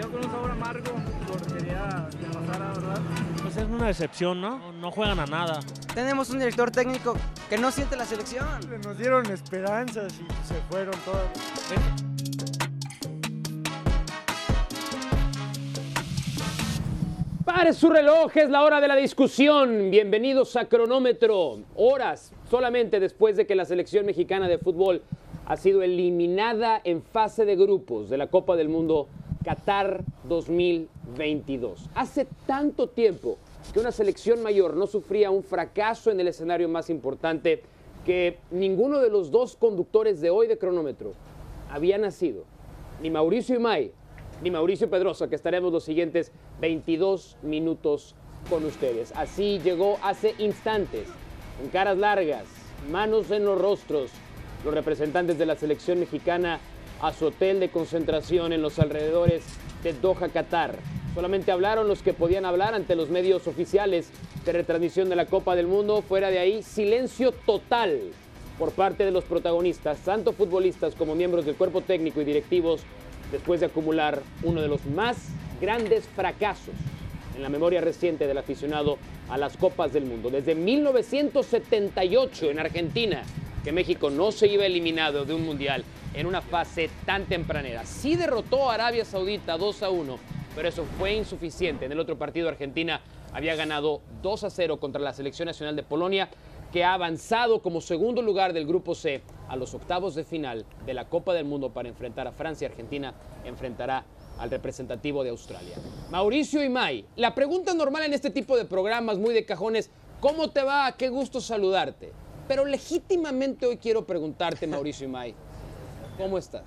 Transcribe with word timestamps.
quedó 0.00 0.12
con 0.12 0.24
un 0.24 0.30
sabor 0.30 0.50
amargo 0.50 0.92
porque 1.26 1.54
quería 1.58 2.08
que 2.10 2.26
pasara, 2.26 2.72
¿verdad? 2.72 3.02
Pues 3.42 3.56
es 3.56 3.64
una 3.64 3.86
decepción, 3.86 4.40
¿no? 4.40 4.72
No 4.72 4.90
juegan 4.90 5.20
a 5.20 5.26
nada. 5.26 5.60
Tenemos 5.94 6.30
un 6.30 6.38
director 6.38 6.70
técnico 6.70 7.14
que 7.50 7.58
no 7.58 7.70
siente 7.70 7.96
la 7.96 8.06
selección. 8.06 8.46
Nos 8.82 8.96
dieron 8.96 9.26
esperanzas 9.26 10.14
y 10.14 10.48
se 10.48 10.54
fueron 10.70 10.94
todas. 11.04 11.26
Pare 17.44 17.74
su 17.74 17.90
reloj, 17.90 18.34
es 18.36 18.48
la 18.48 18.62
hora 18.62 18.80
de 18.80 18.88
la 18.88 18.96
discusión. 18.96 19.90
Bienvenidos 19.90 20.56
a 20.56 20.66
Cronómetro. 20.66 21.58
Horas 21.74 22.32
solamente 22.48 23.00
después 23.00 23.36
de 23.36 23.46
que 23.46 23.54
la 23.54 23.66
selección 23.66 24.06
mexicana 24.06 24.48
de 24.48 24.56
fútbol 24.56 25.02
ha 25.44 25.56
sido 25.56 25.82
eliminada 25.82 26.80
en 26.84 27.02
fase 27.02 27.44
de 27.44 27.56
grupos 27.56 28.08
de 28.08 28.16
la 28.16 28.28
Copa 28.28 28.56
del 28.56 28.68
Mundo 28.68 29.08
Qatar 29.44 30.04
2022. 30.24 31.88
Hace 31.94 32.26
tanto 32.46 32.88
tiempo 32.88 33.38
que 33.72 33.80
una 33.80 33.92
selección 33.92 34.42
mayor 34.42 34.76
no 34.76 34.86
sufría 34.86 35.30
un 35.30 35.42
fracaso 35.42 36.10
en 36.10 36.20
el 36.20 36.28
escenario 36.28 36.68
más 36.68 36.90
importante 36.90 37.62
que 38.04 38.38
ninguno 38.50 39.00
de 39.00 39.10
los 39.10 39.30
dos 39.30 39.56
conductores 39.56 40.20
de 40.20 40.30
hoy 40.30 40.46
de 40.46 40.58
Cronómetro 40.58 41.12
había 41.70 41.98
nacido. 41.98 42.44
Ni 43.02 43.10
Mauricio 43.10 43.56
Imay 43.56 43.92
ni 44.42 44.50
Mauricio 44.50 44.88
Pedrosa, 44.88 45.28
que 45.28 45.34
estaremos 45.34 45.72
los 45.72 45.84
siguientes 45.84 46.32
22 46.60 47.36
minutos 47.42 48.14
con 48.48 48.64
ustedes. 48.64 49.12
Así 49.14 49.60
llegó 49.62 49.98
hace 50.02 50.34
instantes, 50.38 51.06
con 51.58 51.68
caras 51.68 51.98
largas, 51.98 52.44
manos 52.90 53.30
en 53.30 53.44
los 53.44 53.60
rostros, 53.60 54.10
los 54.64 54.72
representantes 54.72 55.38
de 55.38 55.46
la 55.46 55.56
selección 55.56 56.00
mexicana 56.00 56.58
a 57.00 57.12
su 57.12 57.26
hotel 57.26 57.60
de 57.60 57.70
concentración 57.70 58.52
en 58.52 58.62
los 58.62 58.78
alrededores 58.78 59.42
de 59.82 59.92
Doha, 59.92 60.28
Qatar. 60.28 60.76
Solamente 61.14 61.50
hablaron 61.50 61.88
los 61.88 62.02
que 62.02 62.14
podían 62.14 62.44
hablar 62.44 62.74
ante 62.74 62.94
los 62.94 63.08
medios 63.08 63.46
oficiales 63.46 64.10
de 64.44 64.52
retransmisión 64.52 65.08
de 65.08 65.16
la 65.16 65.26
Copa 65.26 65.56
del 65.56 65.66
Mundo. 65.66 66.02
Fuera 66.02 66.30
de 66.30 66.38
ahí, 66.38 66.62
silencio 66.62 67.32
total 67.32 68.00
por 68.58 68.72
parte 68.72 69.04
de 69.04 69.10
los 69.10 69.24
protagonistas, 69.24 69.98
tanto 70.00 70.32
futbolistas 70.32 70.94
como 70.94 71.14
miembros 71.14 71.46
del 71.46 71.56
cuerpo 71.56 71.80
técnico 71.80 72.20
y 72.20 72.24
directivos 72.24 72.82
después 73.32 73.60
de 73.60 73.66
acumular 73.66 74.22
uno 74.42 74.60
de 74.60 74.68
los 74.68 74.84
más 74.86 75.16
grandes 75.60 76.06
fracasos 76.14 76.74
en 77.34 77.42
la 77.42 77.48
memoria 77.48 77.80
reciente 77.80 78.26
del 78.26 78.38
aficionado 78.38 78.98
a 79.28 79.38
las 79.38 79.56
Copas 79.56 79.92
del 79.92 80.04
Mundo. 80.04 80.30
Desde 80.30 80.54
1978 80.54 82.50
en 82.50 82.58
Argentina, 82.58 83.22
que 83.64 83.72
México 83.72 84.10
no 84.10 84.32
se 84.32 84.46
iba 84.46 84.64
eliminado 84.64 85.24
de 85.24 85.34
un 85.34 85.44
mundial 85.44 85.84
en 86.14 86.26
una 86.26 86.42
fase 86.42 86.90
tan 87.06 87.26
tempranera. 87.26 87.84
Sí 87.84 88.16
derrotó 88.16 88.70
a 88.70 88.74
Arabia 88.74 89.04
Saudita 89.04 89.58
2 89.58 89.82
a 89.82 89.90
1, 89.90 90.18
pero 90.54 90.68
eso 90.68 90.84
fue 90.98 91.14
insuficiente. 91.14 91.84
En 91.84 91.92
el 91.92 92.00
otro 92.00 92.18
partido 92.18 92.48
Argentina 92.48 93.00
había 93.32 93.54
ganado 93.54 94.00
2 94.22 94.44
a 94.44 94.50
0 94.50 94.80
contra 94.80 95.00
la 95.00 95.12
selección 95.12 95.46
nacional 95.46 95.76
de 95.76 95.82
Polonia 95.82 96.28
que 96.72 96.84
ha 96.84 96.94
avanzado 96.94 97.62
como 97.62 97.80
segundo 97.80 98.22
lugar 98.22 98.52
del 98.52 98.66
Grupo 98.66 98.94
C 98.94 99.22
a 99.48 99.56
los 99.56 99.74
octavos 99.74 100.14
de 100.14 100.24
final 100.24 100.64
de 100.86 100.94
la 100.94 101.08
Copa 101.08 101.34
del 101.34 101.44
Mundo 101.44 101.70
para 101.70 101.88
enfrentar 101.88 102.26
a 102.28 102.32
Francia. 102.32 102.68
Argentina 102.68 103.12
enfrentará 103.44 104.04
al 104.38 104.50
representativo 104.50 105.22
de 105.22 105.30
Australia. 105.30 105.76
Mauricio 106.10 106.62
Imay, 106.62 107.04
la 107.16 107.34
pregunta 107.34 107.74
normal 107.74 108.04
en 108.04 108.14
este 108.14 108.30
tipo 108.30 108.56
de 108.56 108.64
programas, 108.64 109.18
muy 109.18 109.34
de 109.34 109.44
cajones, 109.44 109.90
¿cómo 110.20 110.50
te 110.50 110.62
va? 110.62 110.92
Qué 110.96 111.08
gusto 111.08 111.40
saludarte. 111.40 112.12
Pero 112.50 112.64
legítimamente 112.64 113.64
hoy 113.64 113.76
quiero 113.76 114.04
preguntarte, 114.04 114.66
Mauricio 114.66 115.06
Imay, 115.06 115.36
¿cómo 116.18 116.36
estás? 116.36 116.64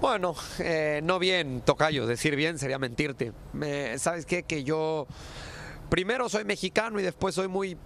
Bueno, 0.00 0.34
eh, 0.58 1.00
no 1.04 1.18
bien, 1.18 1.60
Tocayo, 1.60 2.06
decir 2.06 2.34
bien 2.34 2.58
sería 2.58 2.78
mentirte. 2.78 3.34
Me- 3.52 3.98
¿Sabes 3.98 4.24
qué? 4.24 4.42
Que 4.42 4.64
yo 4.64 5.06
primero 5.90 6.30
soy 6.30 6.46
mexicano 6.46 6.98
y 6.98 7.02
después 7.02 7.34
soy 7.34 7.48
muy 7.48 7.76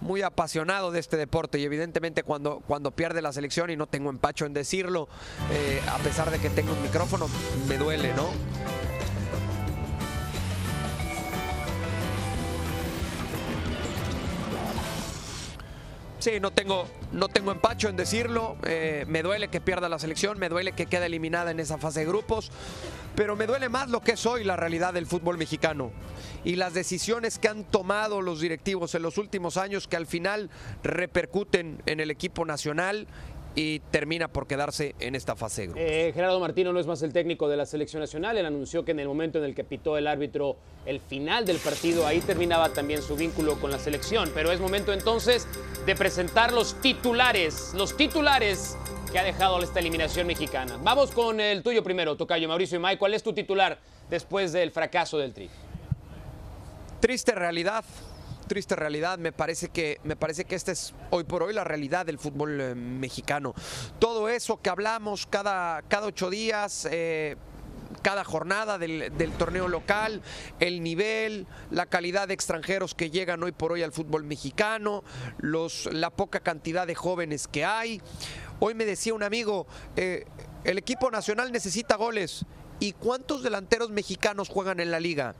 muy 0.00 0.22
apasionado 0.22 0.90
de 0.90 1.00
este 1.00 1.18
deporte 1.18 1.58
y 1.58 1.64
evidentemente 1.64 2.22
cuando, 2.22 2.60
cuando 2.66 2.92
pierde 2.92 3.20
la 3.20 3.34
selección 3.34 3.68
y 3.68 3.76
no 3.76 3.86
tengo 3.86 4.08
empacho 4.08 4.46
en 4.46 4.54
decirlo, 4.54 5.06
eh, 5.52 5.82
a 5.90 5.98
pesar 5.98 6.30
de 6.30 6.38
que 6.38 6.48
tengo 6.48 6.72
un 6.72 6.80
micrófono, 6.82 7.28
me 7.68 7.76
duele, 7.76 8.14
¿no? 8.14 8.30
Sí, 16.20 16.32
no 16.38 16.50
tengo, 16.50 16.86
no 17.12 17.28
tengo 17.28 17.50
empacho 17.50 17.88
en 17.88 17.96
decirlo. 17.96 18.58
eh, 18.64 19.06
me 19.08 19.22
duele 19.22 19.48
que 19.48 19.62
pierda 19.62 19.88
la 19.88 19.98
selección, 19.98 20.38
me 20.38 20.50
duele 20.50 20.72
que 20.72 20.84
quede 20.84 21.06
eliminada 21.06 21.50
en 21.50 21.60
esa 21.60 21.78
fase 21.78 22.00
de 22.00 22.06
grupos, 22.06 22.52
pero 23.14 23.36
me 23.36 23.46
duele 23.46 23.70
más 23.70 23.88
lo 23.88 24.02
que 24.02 24.12
es 24.12 24.26
hoy 24.26 24.44
la 24.44 24.54
realidad 24.54 24.92
del 24.92 25.06
fútbol 25.06 25.38
mexicano 25.38 25.90
y 26.44 26.56
las 26.56 26.74
decisiones 26.74 27.38
que 27.38 27.48
han 27.48 27.64
tomado 27.64 28.20
los 28.20 28.40
directivos 28.40 28.94
en 28.94 29.00
los 29.02 29.16
últimos 29.16 29.56
años 29.56 29.88
que 29.88 29.96
al 29.96 30.06
final 30.06 30.50
repercuten 30.82 31.82
en 31.86 32.00
el 32.00 32.10
equipo 32.10 32.44
nacional 32.44 33.06
y 33.54 33.80
termina 33.90 34.28
por 34.28 34.46
quedarse 34.46 34.94
en 35.00 35.14
esta 35.14 35.34
fase 35.36 35.66
grupos. 35.66 35.82
Eh, 35.82 36.12
Gerardo 36.14 36.38
Martino 36.40 36.72
no 36.72 36.80
es 36.80 36.86
más 36.86 37.02
el 37.02 37.12
técnico 37.12 37.48
de 37.48 37.56
la 37.56 37.66
selección 37.66 38.00
nacional. 38.00 38.38
Él 38.38 38.46
anunció 38.46 38.84
que 38.84 38.92
en 38.92 39.00
el 39.00 39.08
momento 39.08 39.38
en 39.38 39.44
el 39.44 39.54
que 39.54 39.64
pitó 39.64 39.96
el 39.96 40.06
árbitro 40.06 40.56
el 40.86 41.00
final 41.00 41.44
del 41.44 41.58
partido, 41.58 42.06
ahí 42.06 42.20
terminaba 42.20 42.70
también 42.70 43.02
su 43.02 43.16
vínculo 43.16 43.60
con 43.60 43.70
la 43.70 43.78
selección. 43.78 44.30
Pero 44.34 44.52
es 44.52 44.60
momento 44.60 44.92
entonces 44.92 45.46
de 45.86 45.96
presentar 45.96 46.52
los 46.52 46.80
titulares, 46.80 47.72
los 47.74 47.96
titulares 47.96 48.76
que 49.10 49.18
ha 49.18 49.24
dejado 49.24 49.60
esta 49.60 49.80
eliminación 49.80 50.26
mexicana. 50.26 50.78
Vamos 50.82 51.10
con 51.10 51.40
el 51.40 51.62
tuyo 51.62 51.82
primero, 51.82 52.16
Tocayo 52.16 52.48
Mauricio 52.48 52.78
Imay. 52.78 52.96
¿Cuál 52.96 53.14
es 53.14 53.22
tu 53.22 53.32
titular 53.32 53.78
después 54.08 54.52
del 54.52 54.70
fracaso 54.70 55.18
del 55.18 55.34
Tri? 55.34 55.50
triste 57.00 57.34
realidad, 57.34 57.84
triste 58.50 58.74
realidad. 58.74 59.16
Me 59.16 59.30
parece 59.30 59.68
que 59.68 60.00
me 60.02 60.16
parece 60.16 60.44
que 60.44 60.56
esta 60.56 60.72
es 60.72 60.92
hoy 61.10 61.22
por 61.22 61.44
hoy 61.44 61.54
la 61.54 61.62
realidad 61.62 62.04
del 62.04 62.18
fútbol 62.18 62.60
eh, 62.60 62.74
mexicano. 62.74 63.54
Todo 64.00 64.28
eso 64.28 64.60
que 64.60 64.70
hablamos 64.70 65.26
cada 65.26 65.82
cada 65.82 66.08
ocho 66.08 66.30
días. 66.30 66.88
eh, 66.90 67.36
cada 68.02 68.24
jornada 68.24 68.78
del, 68.78 69.32
torneo 69.36 69.68
local, 69.68 70.22
el 70.58 70.82
nivel, 70.82 71.46
la 71.70 71.86
calidad 71.86 72.28
de 72.28 72.34
extranjeros 72.34 72.94
que 72.94 73.10
llegan 73.10 73.42
hoy 73.42 73.52
por 73.52 73.72
hoy 73.72 73.82
al 73.82 73.92
fútbol 73.92 74.24
mexicano, 74.24 75.02
los, 75.38 75.86
la 75.92 76.08
poca 76.08 76.40
cantidad 76.40 76.86
de 76.86 76.94
jóvenes 76.94 77.46
que 77.46 77.64
hay. 77.64 78.00
Hoy 78.58 78.74
me 78.74 78.86
decía 78.86 79.12
un 79.12 79.24
amigo, 79.24 79.66
eh, 79.96 80.24
el 80.64 80.78
equipo 80.78 81.10
nacional 81.10 81.52
necesita 81.52 81.96
goles. 81.96 82.46
¿Y 82.78 82.92
cuántos 82.92 83.42
delanteros 83.42 83.90
mexicanos 83.90 84.48
juegan 84.48 84.80
en 84.80 84.90
la 84.90 85.00
liga? 85.00 85.34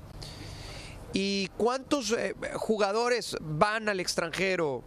¿Y 1.12 1.48
cuántos 1.56 2.12
eh, 2.12 2.34
jugadores 2.54 3.36
van 3.40 3.88
al 3.88 4.00
extranjero? 4.00 4.84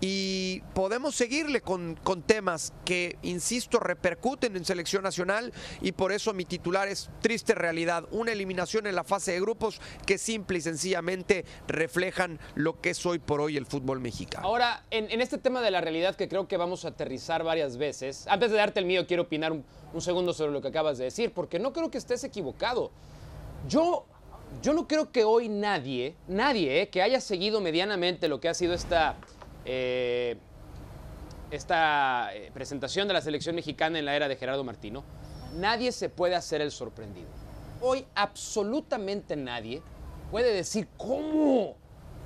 Y 0.00 0.62
podemos 0.74 1.16
seguirle 1.16 1.60
con, 1.60 1.96
con 2.04 2.22
temas 2.22 2.72
que, 2.84 3.18
insisto, 3.22 3.80
repercuten 3.80 4.56
en 4.56 4.64
selección 4.64 5.02
nacional 5.02 5.52
y 5.80 5.90
por 5.90 6.12
eso 6.12 6.32
mi 6.32 6.44
titular 6.44 6.86
es 6.86 7.10
triste 7.20 7.52
realidad, 7.56 8.04
una 8.12 8.30
eliminación 8.30 8.86
en 8.86 8.94
la 8.94 9.02
fase 9.02 9.32
de 9.32 9.40
grupos 9.40 9.80
que 10.06 10.16
simple 10.16 10.58
y 10.58 10.60
sencillamente 10.60 11.44
reflejan 11.66 12.38
lo 12.54 12.80
que 12.80 12.90
es 12.90 13.06
hoy 13.06 13.18
por 13.18 13.40
hoy 13.40 13.56
el 13.56 13.66
fútbol 13.66 13.98
mexicano. 13.98 14.46
Ahora, 14.46 14.84
en, 14.92 15.10
en 15.10 15.20
este 15.20 15.36
tema 15.36 15.60
de 15.62 15.72
la 15.72 15.80
realidad 15.80 16.14
que 16.14 16.28
creo 16.28 16.46
que 16.46 16.56
vamos 16.56 16.84
a 16.84 16.88
aterrizar 16.88 17.42
varias 17.42 17.76
veces, 17.76 18.28
antes 18.28 18.52
de 18.52 18.56
darte 18.56 18.78
el 18.78 18.86
mío, 18.86 19.04
quiero 19.04 19.24
opinar 19.24 19.50
un, 19.50 19.64
un 19.92 20.00
segundo 20.00 20.32
sobre 20.32 20.52
lo 20.52 20.62
que 20.62 20.68
acabas 20.68 20.98
de 20.98 21.06
decir, 21.06 21.32
porque 21.32 21.58
no 21.58 21.72
creo 21.72 21.90
que 21.90 21.98
estés 21.98 22.22
equivocado. 22.22 22.92
Yo, 23.66 24.06
yo 24.62 24.72
no 24.72 24.88
creo 24.88 25.12
que 25.12 25.24
hoy 25.24 25.48
nadie, 25.48 26.16
nadie 26.26 26.82
eh, 26.82 26.88
que 26.88 27.02
haya 27.02 27.20
seguido 27.20 27.60
medianamente 27.60 28.28
lo 28.28 28.40
que 28.40 28.48
ha 28.48 28.54
sido 28.54 28.74
esta, 28.74 29.16
eh, 29.64 30.36
esta 31.50 32.34
eh, 32.34 32.50
presentación 32.52 33.06
de 33.08 33.14
la 33.14 33.20
selección 33.20 33.54
mexicana 33.54 33.98
en 33.98 34.04
la 34.04 34.16
era 34.16 34.28
de 34.28 34.36
Gerardo 34.36 34.64
Martino, 34.64 35.04
nadie 35.54 35.92
se 35.92 36.08
puede 36.08 36.34
hacer 36.34 36.60
el 36.60 36.72
sorprendido. 36.72 37.28
Hoy 37.80 38.04
absolutamente 38.14 39.36
nadie 39.36 39.82
puede 40.30 40.52
decir, 40.52 40.88
¿cómo? 40.96 41.76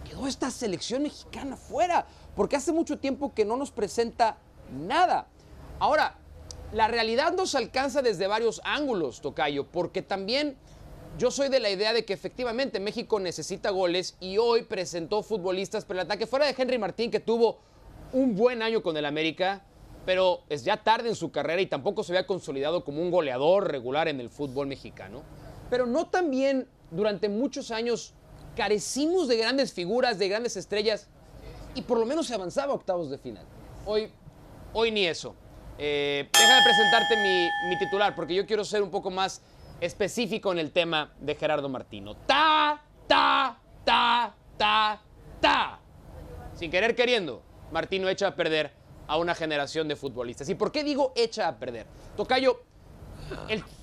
quedó 0.03 0.27
esta 0.27 0.51
selección 0.51 1.03
mexicana 1.03 1.57
fuera, 1.57 2.07
porque 2.35 2.57
hace 2.57 2.73
mucho 2.73 2.99
tiempo 2.99 3.35
que 3.35 3.45
no 3.45 3.57
nos 3.57 3.71
presenta 3.71 4.37
nada. 4.73 5.27
Ahora, 5.79 6.17
la 6.73 6.89
realidad 6.89 7.35
nos 7.35 7.55
alcanza 7.55 8.03
desde 8.03 8.27
varios 8.27 8.61
ángulos, 8.65 9.21
Tocayo, 9.21 9.67
porque 9.67 10.03
también 10.03 10.57
yo 11.19 11.31
soy 11.31 11.49
de 11.49 11.61
la 11.61 11.71
idea 11.71 11.93
de 11.93 12.05
que 12.05 12.13
efectivamente 12.13 12.81
México 12.81 13.21
necesita 13.21 13.71
goles 13.71 14.17
y 14.21 14.39
hoy 14.39 14.63
presentó 14.63 15.23
futbolistas 15.23 15.85
para 15.85 16.01
el 16.01 16.07
ataque, 16.07 16.27
fuera 16.27 16.47
de 16.47 16.55
Henry 16.57 16.79
Martín, 16.79 17.11
que 17.11 17.21
tuvo 17.21 17.59
un 18.13 18.35
buen 18.35 18.63
año 18.63 18.83
con 18.83 18.97
el 18.97 19.05
América, 19.05 19.65
pero 20.07 20.41
es 20.49 20.65
ya 20.65 20.83
tarde 20.83 21.09
en 21.09 21.15
su 21.15 21.31
carrera 21.31 21.61
y 21.61 21.67
tampoco 21.67 22.03
se 22.03 22.13
había 22.13 22.27
consolidado 22.27 22.85
como 22.85 23.03
un 23.03 23.11
goleador 23.11 23.71
regular 23.71 24.09
en 24.09 24.21
el 24.21 24.31
fútbol 24.31 24.67
mexicano. 24.67 25.23
Pero 25.71 25.87
no 25.87 26.09
también 26.09 26.67
durante 26.91 27.29
muchos 27.29 27.71
años 27.71 28.15
carecimos 28.57 29.29
de 29.29 29.37
grandes 29.37 29.73
figuras, 29.73 30.19
de 30.19 30.29
grandes 30.29 30.57
estrellas, 30.57 31.09
y 31.75 31.83
por 31.83 31.99
lo 31.99 32.07
menos 32.07 32.27
se 32.27 32.35
avanzaba 32.35 32.73
a 32.73 32.77
octavos 32.77 33.11
de 33.11 33.19
final. 33.19 33.45
Hoy, 33.87 34.11
hoy 34.73 34.91
ni 34.91 35.07
eso. 35.07 35.35
Eh, 35.79 36.29
déjame 36.33 36.63
presentarte 36.63 37.17
mi, 37.17 37.71
mi 37.71 37.79
titular, 37.79 38.15
porque 38.15 38.35
yo 38.35 38.47
quiero 38.47 38.65
ser 38.65 38.83
un 38.83 38.91
poco 38.91 39.11
más 39.11 39.41
específico 39.83 40.53
en 40.53 40.61
el 40.61 40.71
tema 40.71 41.13
de 41.21 41.35
Gerardo 41.35 41.69
Martino. 41.69 42.15
Ta, 42.15 42.81
ta, 43.09 43.59
ta, 43.85 44.33
ta, 44.57 45.03
ta. 45.41 45.81
Sin 46.55 46.71
querer 46.71 46.95
queriendo, 46.95 47.43
Martino 47.73 48.09
echa 48.09 48.29
a 48.29 48.37
perder 48.37 48.71
a 49.09 49.17
una 49.17 49.35
generación 49.35 49.89
de 49.89 49.97
futbolistas. 49.97 50.49
¿Y 50.49 50.55
por 50.55 50.71
qué 50.71 50.85
digo 50.85 51.13
echa 51.17 51.49
a 51.49 51.59
perder? 51.59 51.87
Tocayo, 52.17 52.63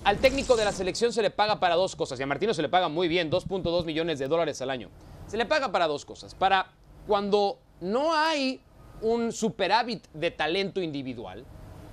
al 0.04 0.16
técnico 0.16 0.56
de 0.56 0.64
la 0.64 0.72
selección 0.72 1.12
se 1.12 1.20
le 1.20 1.30
paga 1.30 1.60
para 1.60 1.74
dos 1.74 1.94
cosas, 1.94 2.18
y 2.18 2.22
a 2.22 2.26
Martino 2.26 2.54
se 2.54 2.62
le 2.62 2.70
paga 2.70 2.88
muy 2.88 3.06
bien, 3.06 3.30
2.2 3.30 3.84
millones 3.84 4.18
de 4.18 4.26
dólares 4.26 4.62
al 4.62 4.70
año. 4.70 4.88
Se 5.26 5.36
le 5.36 5.44
paga 5.44 5.70
para 5.70 5.86
dos 5.86 6.06
cosas. 6.06 6.34
Para 6.34 6.72
cuando 7.06 7.58
no 7.82 8.14
hay 8.14 8.62
un 9.02 9.32
superávit 9.32 10.06
de 10.14 10.30
talento 10.30 10.80
individual, 10.80 11.44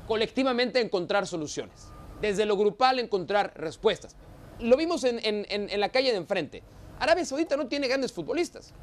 colectivamente 0.08 0.80
encontrar 0.80 1.28
soluciones. 1.28 1.92
Desde 2.22 2.46
lo 2.46 2.58
grupal 2.58 3.00
encontrar 3.00 3.54
respuestas. 3.56 4.16
Lo 4.60 4.76
vimos 4.78 5.04
en, 5.04 5.20
en- 5.24 5.46
en- 5.50 5.70
en 5.70 5.80
la 5.80 5.90
calle 5.90 6.12
de 6.12 6.18
enfrente. 6.18 6.64
Arabia 7.00 7.26
Saudita 7.26 7.58
no 7.58 7.68
tiene 7.68 7.88
grandes 7.88 8.12
futbolistas. 8.12 8.74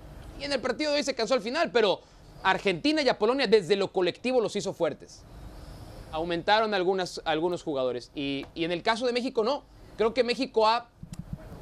Y 0.40 0.44
en 0.44 0.52
el 0.52 0.60
partido 0.60 0.92
de 0.92 0.98
hoy 0.98 1.04
se 1.04 1.14
cansó 1.14 1.34
al 1.34 1.40
final, 1.40 1.70
pero 1.72 2.00
Argentina 2.42 3.02
y 3.02 3.08
a 3.08 3.18
Polonia 3.18 3.46
desde 3.46 3.74
lo 3.76 3.92
colectivo 3.92 4.40
los 4.40 4.54
hizo 4.56 4.72
fuertes 4.72 5.22
aumentaron 6.12 6.74
algunas, 6.74 7.20
algunos 7.24 7.64
jugadores. 7.64 8.12
Y, 8.14 8.46
y 8.54 8.64
en 8.64 8.70
el 8.70 8.82
caso 8.84 9.04
de 9.06 9.12
México, 9.12 9.42
no. 9.42 9.64
Creo 9.96 10.14
que 10.14 10.22
México 10.22 10.66
ha. 10.68 10.88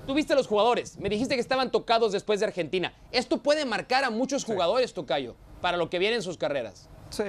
Tú 0.06 0.12
viste 0.14 0.34
a 0.34 0.36
los 0.36 0.46
jugadores. 0.46 0.98
Me 0.98 1.08
dijiste 1.08 1.36
que 1.36 1.40
estaban 1.40 1.70
tocados 1.70 2.12
después 2.12 2.40
de 2.40 2.46
Argentina. 2.46 2.92
Esto 3.12 3.38
puede 3.42 3.64
marcar 3.64 4.04
a 4.04 4.10
muchos 4.10 4.44
jugadores, 4.44 4.92
Tocayo, 4.92 5.36
para 5.62 5.76
lo 5.78 5.88
que 5.88 5.98
viene 5.98 6.16
en 6.16 6.22
sus 6.22 6.36
carreras. 6.36 6.88
Sí. 7.10 7.22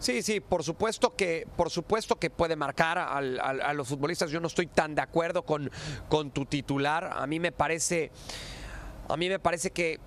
Sí, 0.00 0.22
sí, 0.22 0.40
por 0.40 0.62
supuesto 0.62 1.14
que, 1.16 1.46
por 1.56 1.70
supuesto 1.70 2.16
que 2.16 2.30
puede 2.30 2.54
marcar 2.54 2.98
al- 2.98 3.40
a 3.40 3.72
los 3.72 3.88
futbolistas. 3.88 4.30
Yo 4.30 4.40
no 4.40 4.46
estoy 4.46 4.66
tan 4.68 4.94
de 4.94 5.02
acuerdo 5.02 5.42
con, 5.42 5.70
tu 6.32 6.44
titular. 6.46 7.10
A 7.16 7.26
mí 7.26 7.40
me 7.40 7.50
parece, 7.52 8.12
a 9.08 9.16
mí 9.16 9.28
me 9.28 9.38
parece 9.40 9.70
que 9.72 9.98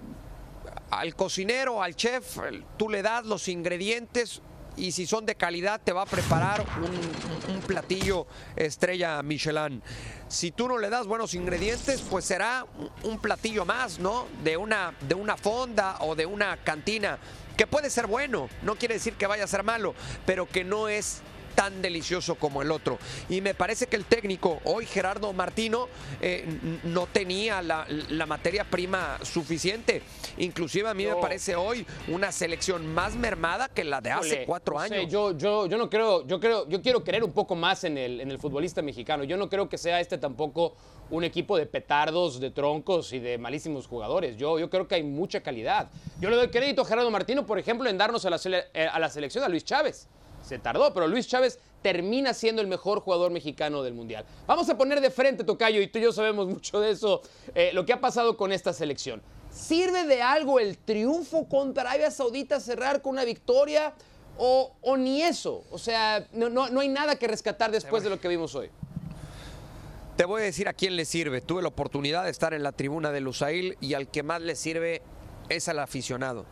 al 0.91 1.15
cocinero, 1.15 1.83
al 1.83 1.95
chef, 1.95 2.37
tú 2.77 2.89
le 2.89 3.01
das 3.01 3.25
los 3.25 3.47
ingredientes 3.47 4.41
y 4.77 4.93
si 4.93 5.05
son 5.05 5.25
de 5.25 5.35
calidad 5.35 5.81
te 5.83 5.91
va 5.91 6.03
a 6.03 6.05
preparar 6.05 6.65
un, 6.77 7.53
un 7.55 7.61
platillo 7.61 8.25
estrella 8.55 9.21
Michelin. 9.21 9.81
Si 10.29 10.51
tú 10.51 10.69
no 10.69 10.77
le 10.77 10.89
das 10.89 11.07
buenos 11.07 11.33
ingredientes, 11.33 12.01
pues 12.09 12.23
será 12.23 12.65
un 13.03 13.19
platillo 13.19 13.65
más, 13.65 13.99
¿no? 13.99 14.27
De 14.45 14.55
una, 14.55 14.93
de 15.01 15.15
una 15.15 15.35
fonda 15.35 15.97
o 15.99 16.15
de 16.15 16.25
una 16.25 16.55
cantina, 16.63 17.19
que 17.57 17.67
puede 17.67 17.89
ser 17.89 18.07
bueno, 18.07 18.49
no 18.61 18.75
quiere 18.75 18.95
decir 18.95 19.13
que 19.13 19.27
vaya 19.27 19.43
a 19.43 19.47
ser 19.47 19.63
malo, 19.63 19.93
pero 20.25 20.47
que 20.47 20.63
no 20.63 20.87
es 20.87 21.21
tan 21.55 21.81
delicioso 21.81 22.35
como 22.35 22.61
el 22.61 22.71
otro. 22.71 22.97
Y 23.29 23.41
me 23.41 23.53
parece 23.53 23.87
que 23.87 23.95
el 23.95 24.05
técnico, 24.05 24.59
hoy 24.65 24.85
Gerardo 24.85 25.31
Martino, 25.33 25.87
eh, 26.21 26.45
no 26.83 27.07
tenía 27.07 27.61
la, 27.61 27.85
la 28.09 28.25
materia 28.25 28.63
prima 28.63 29.17
suficiente. 29.23 30.01
Inclusive 30.37 30.87
a 30.89 30.93
mí 30.93 31.05
No. 31.05 31.15
me 31.15 31.21
parece 31.21 31.55
hoy 31.55 31.85
una 32.07 32.31
selección 32.31 32.93
más 32.93 33.15
mermada 33.15 33.69
que 33.69 33.83
la 33.83 34.01
de 34.01 34.11
hace 34.11 34.45
cuatro 34.45 34.75
no 34.79 34.87
sé, 34.87 34.95
años. 34.95 35.11
yo, 35.11 35.37
yo, 35.37 35.65
yo 35.67 35.77
no 35.77 35.89
creo, 35.89 36.25
yo 36.27 36.39
creo, 36.39 36.67
yo 36.69 36.81
quiero 36.81 37.03
creer 37.03 37.23
un 37.23 37.31
poco 37.31 37.55
más 37.55 37.83
en 37.83 37.97
el, 37.97 38.21
en 38.21 38.31
el 38.31 38.39
futbolista 38.39 38.81
mexicano. 38.81 39.23
Yo 39.23 39.37
no 39.37 39.49
creo 39.49 39.67
que 39.69 39.77
sea 39.77 39.99
este 39.99 40.17
tampoco 40.17 40.75
un 41.09 41.23
equipo 41.25 41.57
de 41.57 41.65
petardos, 41.65 42.39
de 42.39 42.51
troncos 42.51 43.11
y 43.11 43.19
de 43.19 43.37
malísimos 43.37 43.85
jugadores. 43.87 44.37
Yo, 44.37 44.57
yo 44.59 44.69
creo 44.69 44.87
que 44.87 44.95
hay 44.95 45.03
mucha 45.03 45.41
calidad. 45.41 45.89
Yo 46.21 46.29
le 46.29 46.37
doy 46.37 46.47
crédito 46.47 46.83
a 46.83 46.85
Gerardo 46.85 47.11
Martino, 47.11 47.45
por 47.45 47.59
ejemplo, 47.59 47.89
en 47.89 47.97
darnos 47.97 48.25
a 48.25 48.29
la, 48.29 48.39
eh, 48.73 48.87
a 48.91 48.97
la 48.99 49.09
selección 49.09 49.43
a 49.43 49.49
Luis 49.49 49.65
Chávez. 49.65 50.07
Se 50.51 50.59
tardó, 50.59 50.93
pero 50.93 51.07
Luis 51.07 51.29
Chávez 51.29 51.59
termina 51.81 52.33
siendo 52.33 52.61
el 52.61 52.67
mejor 52.67 52.99
jugador 52.99 53.31
mexicano 53.31 53.83
del 53.83 53.93
Mundial. 53.93 54.25
Vamos 54.45 54.69
a 54.69 54.77
poner 54.77 54.99
de 54.99 55.09
frente, 55.09 55.45
Tocayo, 55.45 55.79
y 55.79 55.87
tú 55.87 55.99
y 55.99 56.01
yo 56.01 56.11
sabemos 56.11 56.45
mucho 56.45 56.81
de 56.81 56.91
eso, 56.91 57.21
eh, 57.55 57.71
lo 57.71 57.85
que 57.85 57.93
ha 57.93 58.01
pasado 58.01 58.35
con 58.35 58.51
esta 58.51 58.73
selección. 58.73 59.21
¿Sirve 59.49 60.03
de 60.03 60.21
algo 60.21 60.59
el 60.59 60.77
triunfo 60.77 61.47
contra 61.47 61.83
Arabia 61.83 62.11
Saudita 62.11 62.59
cerrar 62.59 63.01
con 63.01 63.13
una 63.13 63.23
victoria? 63.23 63.93
O, 64.37 64.75
o 64.81 64.97
ni 64.97 65.21
eso. 65.21 65.63
O 65.71 65.77
sea, 65.77 66.27
no, 66.33 66.49
no, 66.49 66.67
no 66.67 66.81
hay 66.81 66.89
nada 66.89 67.15
que 67.15 67.29
rescatar 67.29 67.71
después 67.71 68.03
de 68.03 68.09
lo 68.09 68.19
que 68.19 68.27
vimos 68.27 68.53
hoy. 68.53 68.69
Te 70.17 70.25
voy 70.25 70.41
a 70.41 70.43
decir 70.43 70.67
a 70.67 70.73
quién 70.73 70.97
le 70.97 71.05
sirve. 71.05 71.39
Tuve 71.39 71.61
la 71.61 71.69
oportunidad 71.69 72.25
de 72.25 72.31
estar 72.31 72.53
en 72.53 72.63
la 72.63 72.73
tribuna 72.73 73.13
de 73.13 73.21
Lusail 73.21 73.77
y 73.79 73.93
al 73.93 74.09
que 74.09 74.21
más 74.21 74.41
le 74.41 74.57
sirve 74.57 75.01
es 75.47 75.69
al 75.69 75.79
aficionado. 75.79 76.45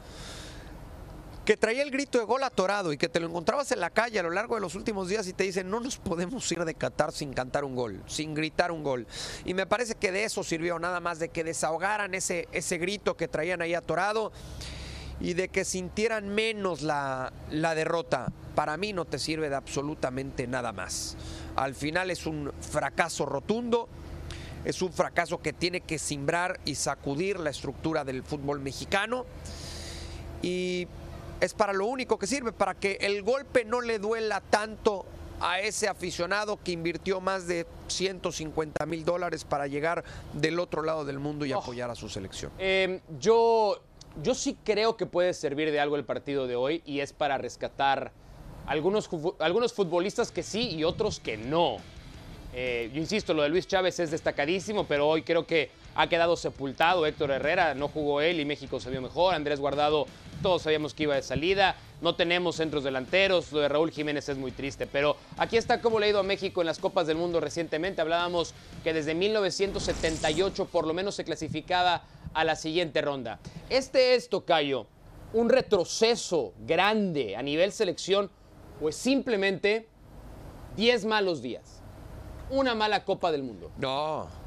Que 1.50 1.58
traía 1.58 1.82
el 1.82 1.90
grito 1.90 2.20
de 2.20 2.26
gol 2.26 2.44
atorado 2.44 2.94
y 2.94 2.98
que 2.98 3.10
te 3.10 3.20
lo 3.20 3.26
encontrabas 3.26 3.72
en 3.72 3.80
la 3.80 3.90
calle 3.90 4.20
a 4.20 4.22
lo 4.22 4.30
largo 4.30 4.54
de 4.54 4.62
los 4.62 4.76
últimos 4.76 5.10
días 5.10 5.28
y 5.28 5.34
te 5.34 5.46
dicen, 5.46 5.68
no 5.68 5.80
nos 5.80 5.98
podemos 5.98 6.52
ir 6.52 6.64
de 6.64 6.76
Qatar 6.76 7.12
sin 7.12 7.34
cantar 7.34 7.64
un 7.64 7.76
gol, 7.76 8.04
sin 8.06 8.36
gritar 8.36 8.72
un 8.72 8.84
gol. 8.84 9.08
Y 9.46 9.56
me 9.56 9.66
parece 9.66 9.96
que 9.96 10.12
de 10.12 10.26
eso 10.26 10.44
sirvió, 10.44 10.78
nada 10.78 11.00
más 11.00 11.18
de 11.18 11.30
que 11.30 11.44
desahogaran 11.44 12.14
ese, 12.14 12.48
ese 12.52 12.78
grito 12.78 13.18
que 13.18 13.28
traían 13.28 13.64
ahí 13.64 13.74
atorado 13.74 14.32
y 15.20 15.34
de 15.34 15.50
que 15.50 15.66
sintieran 15.66 16.30
menos 16.30 16.84
la, 16.84 17.34
la 17.50 17.74
derrota. 17.74 18.32
Para 18.54 18.78
mí 18.78 18.94
no 18.94 19.06
te 19.06 19.18
sirve 19.18 19.50
de 19.50 19.56
absolutamente 19.56 20.46
nada 20.46 20.72
más. 20.72 21.18
Al 21.56 21.74
final 21.74 22.12
es 22.12 22.28
un 22.28 22.52
fracaso 22.62 23.26
rotundo, 23.26 23.90
es 24.66 24.84
un 24.84 24.94
fracaso 24.94 25.42
que 25.42 25.52
tiene 25.52 25.82
que 25.82 25.98
simbrar 25.98 26.60
y 26.64 26.76
sacudir 26.76 27.40
la 27.40 27.50
estructura 27.50 28.06
del 28.06 28.22
fútbol 28.22 28.60
mexicano 28.60 29.26
y 30.44 30.88
es 31.40 31.54
para 31.54 31.74
lo 31.74 31.86
único 31.86 32.18
que 32.20 32.28
sirve, 32.28 32.52
para 32.52 32.74
que 32.76 32.98
el 33.02 33.24
golpe 33.24 33.66
no 33.66 33.82
le 33.82 34.00
duela 34.00 34.42
tanto 34.42 35.06
a 35.42 35.62
ese 35.62 35.88
aficionado 35.88 36.60
que 36.62 36.72
invirtió 36.72 37.22
más 37.22 37.48
de 37.48 37.66
150 37.88 38.86
mil 38.86 39.06
dólares 39.06 39.46
para 39.46 39.68
llegar 39.68 40.04
del 40.34 40.60
otro 40.60 40.82
lado 40.84 41.06
del 41.06 41.20
mundo 41.20 41.46
y 41.46 41.54
Oh. 41.54 41.60
apoyar 41.60 41.90
a 41.90 41.96
su 41.96 42.10
selección. 42.10 42.52
Eh, 42.60 43.00
yo, 43.20 43.82
yo 44.22 44.36
sí 44.36 44.58
creo 44.66 44.98
que 44.98 45.06
puede 45.06 45.34
servir 45.34 45.72
de 45.72 45.80
algo 45.80 45.96
el 45.96 46.04
partido 46.04 46.46
de 46.46 46.56
hoy 46.58 46.82
y 46.86 47.00
es 47.00 47.14
para 47.14 47.38
rescatar 47.38 48.12
algunos, 48.68 49.10
algunos 49.40 49.74
futbolistas 49.74 50.32
que 50.32 50.44
sí 50.44 50.72
y 50.72 50.84
otros 50.84 51.22
que 51.22 51.38
no. 51.38 51.78
Eh, 52.54 52.90
yo 52.94 53.00
insisto, 53.00 53.34
lo 53.34 53.44
de 53.44 53.50
Luis 53.50 53.66
Chávez 53.66 54.00
es 54.00 54.12
destacadísimo, 54.12 54.86
pero 54.88 55.08
hoy 55.08 55.22
creo 55.24 55.46
que 55.48 55.72
ha 56.00 56.08
quedado 56.08 56.38
sepultado 56.38 57.06
Héctor 57.06 57.30
Herrera, 57.32 57.76
no 57.76 57.90
jugó 57.90 58.22
él 58.22 58.40
y 58.40 58.46
México 58.46 58.80
se 58.80 58.90
vio 58.90 59.02
mejor. 59.02 59.36
Andrés 59.36 59.60
Guardado, 59.60 60.06
todos 60.42 60.62
sabíamos 60.62 60.94
que 60.94 61.04
iba 61.04 61.16
de 61.16 61.22
salida. 61.22 61.76
No 62.00 62.16
tenemos 62.16 62.56
centros 62.56 62.86
delanteros, 62.86 63.52
lo 63.52 63.60
de 63.60 63.68
Raúl 63.68 63.92
Jiménez 63.92 64.30
es 64.30 64.38
muy 64.38 64.54
triste, 64.54 64.88
pero 64.88 65.18
aquí 65.36 65.58
está 65.58 65.82
cómo 65.82 66.00
le 66.00 66.06
ha 66.06 66.10
ido 66.10 66.20
a 66.20 66.24
México 66.24 66.62
en 66.62 66.68
las 66.68 66.80
Copas 66.80 67.06
del 67.06 67.18
Mundo 67.18 67.42
recientemente. 67.42 68.00
Hablábamos 68.00 68.54
que 68.82 68.94
desde 68.94 69.14
1978 69.14 70.68
por 70.68 70.88
lo 70.88 70.94
menos 70.94 71.16
se 71.16 71.26
clasificaba 71.26 72.04
a 72.34 72.46
la 72.46 72.56
siguiente 72.56 73.02
ronda. 73.02 73.40
Este 73.70 74.16
es, 74.16 74.30
Tocayo, 74.30 74.88
un 75.34 75.50
retroceso 75.50 76.54
grande 76.66 77.36
a 77.36 77.42
nivel 77.42 77.74
selección, 77.74 78.32
pues 78.80 78.96
simplemente 78.96 79.90
10 80.78 81.04
malos 81.04 81.42
días. 81.42 81.82
Una 82.50 82.74
mala 82.74 83.04
Copa 83.04 83.34
del 83.34 83.44
Mundo. 83.44 83.70
No, 83.78 84.39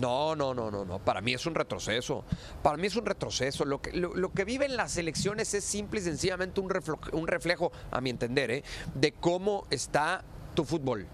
no, 0.00 0.34
no, 0.36 0.54
no, 0.54 0.70
no, 0.70 0.84
no. 0.84 0.98
Para 0.98 1.20
mí 1.20 1.32
es 1.34 1.46
un 1.46 1.54
retroceso. 1.54 2.24
Para 2.62 2.76
mí 2.76 2.86
es 2.86 2.96
un 2.96 3.06
retroceso. 3.06 3.64
Lo 3.64 3.80
que, 3.80 3.92
lo, 3.92 4.14
lo 4.14 4.32
que 4.32 4.44
viven 4.44 4.76
las 4.76 4.96
elecciones 4.96 5.52
es 5.54 5.64
simple 5.64 6.00
y 6.00 6.02
sencillamente 6.02 6.60
un 6.60 6.70
reflejo, 6.70 7.00
un 7.12 7.26
reflejo 7.26 7.72
a 7.90 8.00
mi 8.00 8.10
entender, 8.10 8.50
¿eh? 8.50 8.64
de 8.94 9.12
cómo 9.12 9.66
está 9.70 10.22
tu 10.54 10.64
fútbol. 10.64 11.06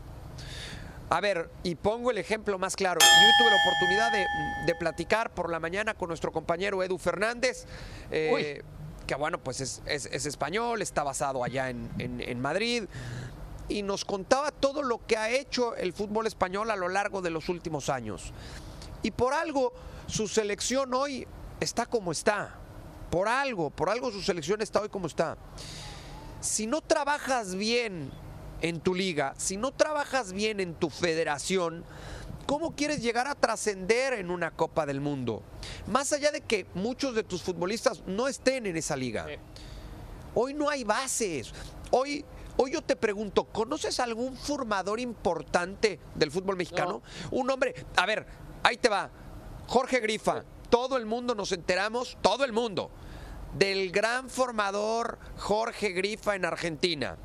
A 1.10 1.20
ver, 1.20 1.50
y 1.62 1.74
pongo 1.74 2.10
el 2.10 2.16
ejemplo 2.18 2.58
más 2.58 2.74
claro. 2.74 2.98
Yo 3.00 3.30
tuve 3.38 3.50
la 3.50 3.56
oportunidad 3.56 4.12
de, 4.12 4.26
de 4.66 4.74
platicar 4.78 5.34
por 5.34 5.50
la 5.50 5.60
mañana 5.60 5.92
con 5.94 6.08
nuestro 6.08 6.32
compañero 6.32 6.82
Edu 6.82 6.96
Fernández, 6.96 7.66
eh, 8.10 8.62
que 9.06 9.14
bueno, 9.16 9.36
pues 9.38 9.60
es, 9.60 9.82
es- 9.84 10.06
es 10.06 10.24
español, 10.26 10.80
está 10.80 11.02
basado 11.02 11.44
allá 11.44 11.68
en, 11.68 11.90
en- 11.98 12.20
en 12.22 12.40
Madrid, 12.40 12.84
y 13.68 13.82
nos 13.82 14.06
contaba 14.06 14.52
todo 14.52 14.82
lo 14.82 15.04
que 15.06 15.16
ha 15.18 15.28
hecho 15.28 15.74
el 15.76 15.92
fútbol 15.92 16.26
español 16.26 16.70
a 16.70 16.76
lo 16.76 16.88
largo 16.88 17.20
de 17.20 17.28
los 17.30 17.48
últimos 17.50 17.90
años. 17.90 18.32
Y 19.02 19.10
por 19.10 19.34
algo 19.34 19.72
su 20.06 20.28
selección 20.28 20.92
hoy 20.94 21.26
está 21.60 21.86
como 21.86 22.12
está. 22.12 22.58
Por 23.10 23.28
algo, 23.28 23.70
por 23.70 23.90
algo 23.90 24.10
su 24.10 24.22
selección 24.22 24.62
está 24.62 24.80
hoy 24.80 24.88
como 24.88 25.06
está. 25.06 25.36
Si 26.40 26.66
no 26.66 26.80
trabajas 26.80 27.54
bien 27.54 28.10
en 28.62 28.80
tu 28.80 28.94
liga, 28.94 29.34
si 29.36 29.56
no 29.56 29.72
trabajas 29.72 30.32
bien 30.32 30.60
en 30.60 30.74
tu 30.74 30.88
federación, 30.88 31.84
¿cómo 32.46 32.74
quieres 32.74 33.02
llegar 33.02 33.26
a 33.26 33.34
trascender 33.34 34.14
en 34.14 34.30
una 34.30 34.50
Copa 34.50 34.86
del 34.86 35.00
Mundo? 35.00 35.42
Más 35.86 36.12
allá 36.12 36.30
de 36.30 36.40
que 36.40 36.66
muchos 36.74 37.14
de 37.14 37.22
tus 37.22 37.42
futbolistas 37.42 38.02
no 38.06 38.28
estén 38.28 38.66
en 38.66 38.76
esa 38.76 38.96
liga. 38.96 39.26
Hoy 40.34 40.54
no 40.54 40.70
hay 40.70 40.84
bases. 40.84 41.52
Hoy, 41.90 42.24
hoy 42.56 42.72
yo 42.72 42.82
te 42.82 42.96
pregunto, 42.96 43.44
¿conoces 43.44 44.00
algún 44.00 44.36
formador 44.36 44.98
importante 45.00 46.00
del 46.14 46.30
fútbol 46.30 46.56
mexicano? 46.56 47.02
Un 47.30 47.50
hombre, 47.50 47.74
a 47.96 48.06
ver, 48.06 48.26
ahí 48.62 48.76
te 48.76 48.88
va. 48.88 49.10
Jorge 49.66 50.00
Grifa. 50.00 50.44
Todo 50.70 50.96
el 50.96 51.06
mundo 51.06 51.34
nos 51.34 51.52
enteramos, 51.52 52.16
todo 52.22 52.44
el 52.44 52.52
mundo, 52.52 52.90
del 53.58 53.90
gran 53.90 54.30
formador 54.30 55.18
Jorge 55.38 55.90
Grifa 55.90 56.34
en 56.34 56.44
Argentina. 56.46 57.16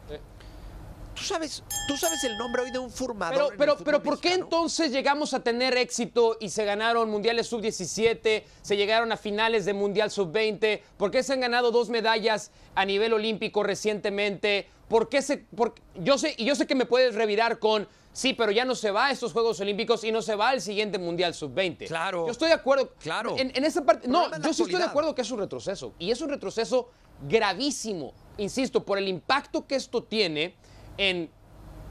¿Tú 1.15 1.23
sabes, 1.23 1.63
tú 1.87 1.97
sabes 1.97 2.23
el 2.25 2.37
nombre 2.37 2.61
hoy 2.61 2.69
de 2.71 2.77
un 2.77 2.91
formador? 2.91 3.55
Pero, 3.57 3.75
pero, 3.83 4.03
¿por 4.03 4.19
qué 4.19 4.27
mexicano? 4.29 4.43
entonces 4.45 4.91
llegamos 4.91 5.33
a 5.33 5.39
tener 5.41 5.75
éxito 5.75 6.37
y 6.39 6.49
se 6.49 6.63
ganaron 6.63 7.09
mundiales 7.09 7.47
sub-17, 7.47 8.43
se 8.61 8.77
llegaron 8.77 9.11
a 9.11 9.17
finales 9.17 9.65
de 9.65 9.73
mundial 9.73 10.11
sub-20? 10.11 10.79
¿Por 10.95 11.09
qué 11.09 11.23
se 11.23 11.33
han 11.33 11.39
ganado 11.39 11.71
dos 11.71 11.89
medallas 11.89 12.51
a 12.75 12.85
nivel 12.85 13.13
olímpico 13.13 13.63
recientemente? 13.63 14.69
¿Por 14.89 15.09
qué 15.09 15.23
se.? 15.23 15.37
por- 15.37 15.73
yo, 15.95 16.19
sé, 16.19 16.35
y 16.37 16.45
yo 16.45 16.53
sé 16.55 16.67
que 16.67 16.75
me 16.75 16.85
puedes 16.85 17.15
revirar 17.15 17.57
con. 17.57 17.87
Sí, 18.17 18.33
pero 18.33 18.51
ya 18.51 18.65
no 18.65 18.73
se 18.73 18.89
va 18.89 19.05
a 19.05 19.11
estos 19.11 19.31
Juegos 19.31 19.59
Olímpicos 19.59 20.03
y 20.03 20.11
no 20.11 20.23
se 20.23 20.33
va 20.33 20.49
al 20.49 20.59
siguiente 20.59 20.97
Mundial 20.97 21.35
Sub-20. 21.35 21.85
Claro. 21.85 22.25
Yo 22.25 22.31
estoy 22.31 22.47
de 22.47 22.55
acuerdo. 22.55 22.91
Claro. 22.97 23.35
En, 23.37 23.51
en 23.55 23.63
esa 23.63 23.85
parte. 23.85 24.07
No, 24.07 24.31
yo 24.41 24.53
sí 24.53 24.63
estoy 24.63 24.79
de 24.79 24.85
acuerdo 24.85 25.13
que 25.13 25.21
es 25.21 25.29
un 25.29 25.37
retroceso. 25.37 25.93
Y 25.99 26.09
es 26.09 26.19
un 26.19 26.29
retroceso 26.29 26.89
gravísimo. 27.29 28.15
Insisto, 28.39 28.83
por 28.83 28.97
el 28.97 29.07
impacto 29.07 29.67
que 29.67 29.75
esto 29.75 30.01
tiene 30.01 30.55
en 30.97 31.29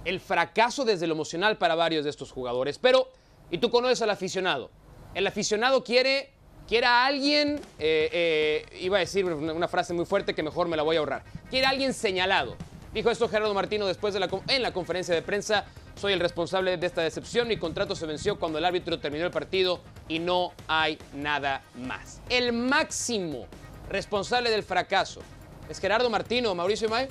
el 0.04 0.18
fracaso 0.18 0.84
desde 0.84 1.06
lo 1.06 1.14
emocional 1.14 1.58
para 1.58 1.76
varios 1.76 2.02
de 2.02 2.10
estos 2.10 2.32
jugadores. 2.32 2.76
Pero, 2.80 3.08
y 3.52 3.58
tú 3.58 3.70
conoces 3.70 4.02
al 4.02 4.10
aficionado. 4.10 4.72
El 5.14 5.28
aficionado 5.28 5.84
quiere, 5.84 6.32
quiere 6.66 6.86
a 6.86 7.06
alguien, 7.06 7.60
eh, 7.78 8.10
eh, 8.12 8.78
iba 8.80 8.96
a 8.96 9.00
decir 9.00 9.24
una, 9.26 9.68
frase 9.68 9.94
muy 9.94 10.06
fuerte 10.06 10.34
que 10.34 10.42
mejor 10.42 10.66
me 10.66 10.76
la 10.76 10.82
voy 10.82 10.96
a 10.96 10.98
ahorrar. 10.98 11.22
Quiere 11.50 11.66
a 11.66 11.70
alguien 11.70 11.94
señalado. 11.94 12.56
Dijo 12.92 13.10
esto 13.10 13.28
Gerardo 13.28 13.54
Martino 13.54 13.86
después 13.86 14.12
de 14.12 14.18
la, 14.18 14.28
en 14.48 14.62
la 14.62 14.72
conferencia 14.72 15.14
de 15.14 15.22
prensa. 15.22 15.66
Soy 15.96 16.12
el 16.12 16.20
responsable 16.20 16.76
de 16.76 16.86
esta 16.86 17.00
decepción. 17.00 17.48
Mi 17.48 17.56
contrato 17.56 17.96
se 17.96 18.04
venció 18.04 18.38
cuando 18.38 18.58
el 18.58 18.64
árbitro 18.66 19.00
terminó 19.00 19.24
el 19.24 19.30
partido 19.30 19.80
y 20.08 20.18
no 20.18 20.52
hay 20.68 20.98
nada 21.14 21.62
más. 21.74 22.20
El 22.28 22.52
máximo 22.52 23.46
responsable 23.88 24.50
del 24.50 24.62
fracaso 24.62 25.22
es 25.70 25.80
Gerardo 25.80 26.10
Martino, 26.10 26.54
Mauricio 26.54 26.90
May. 26.90 27.08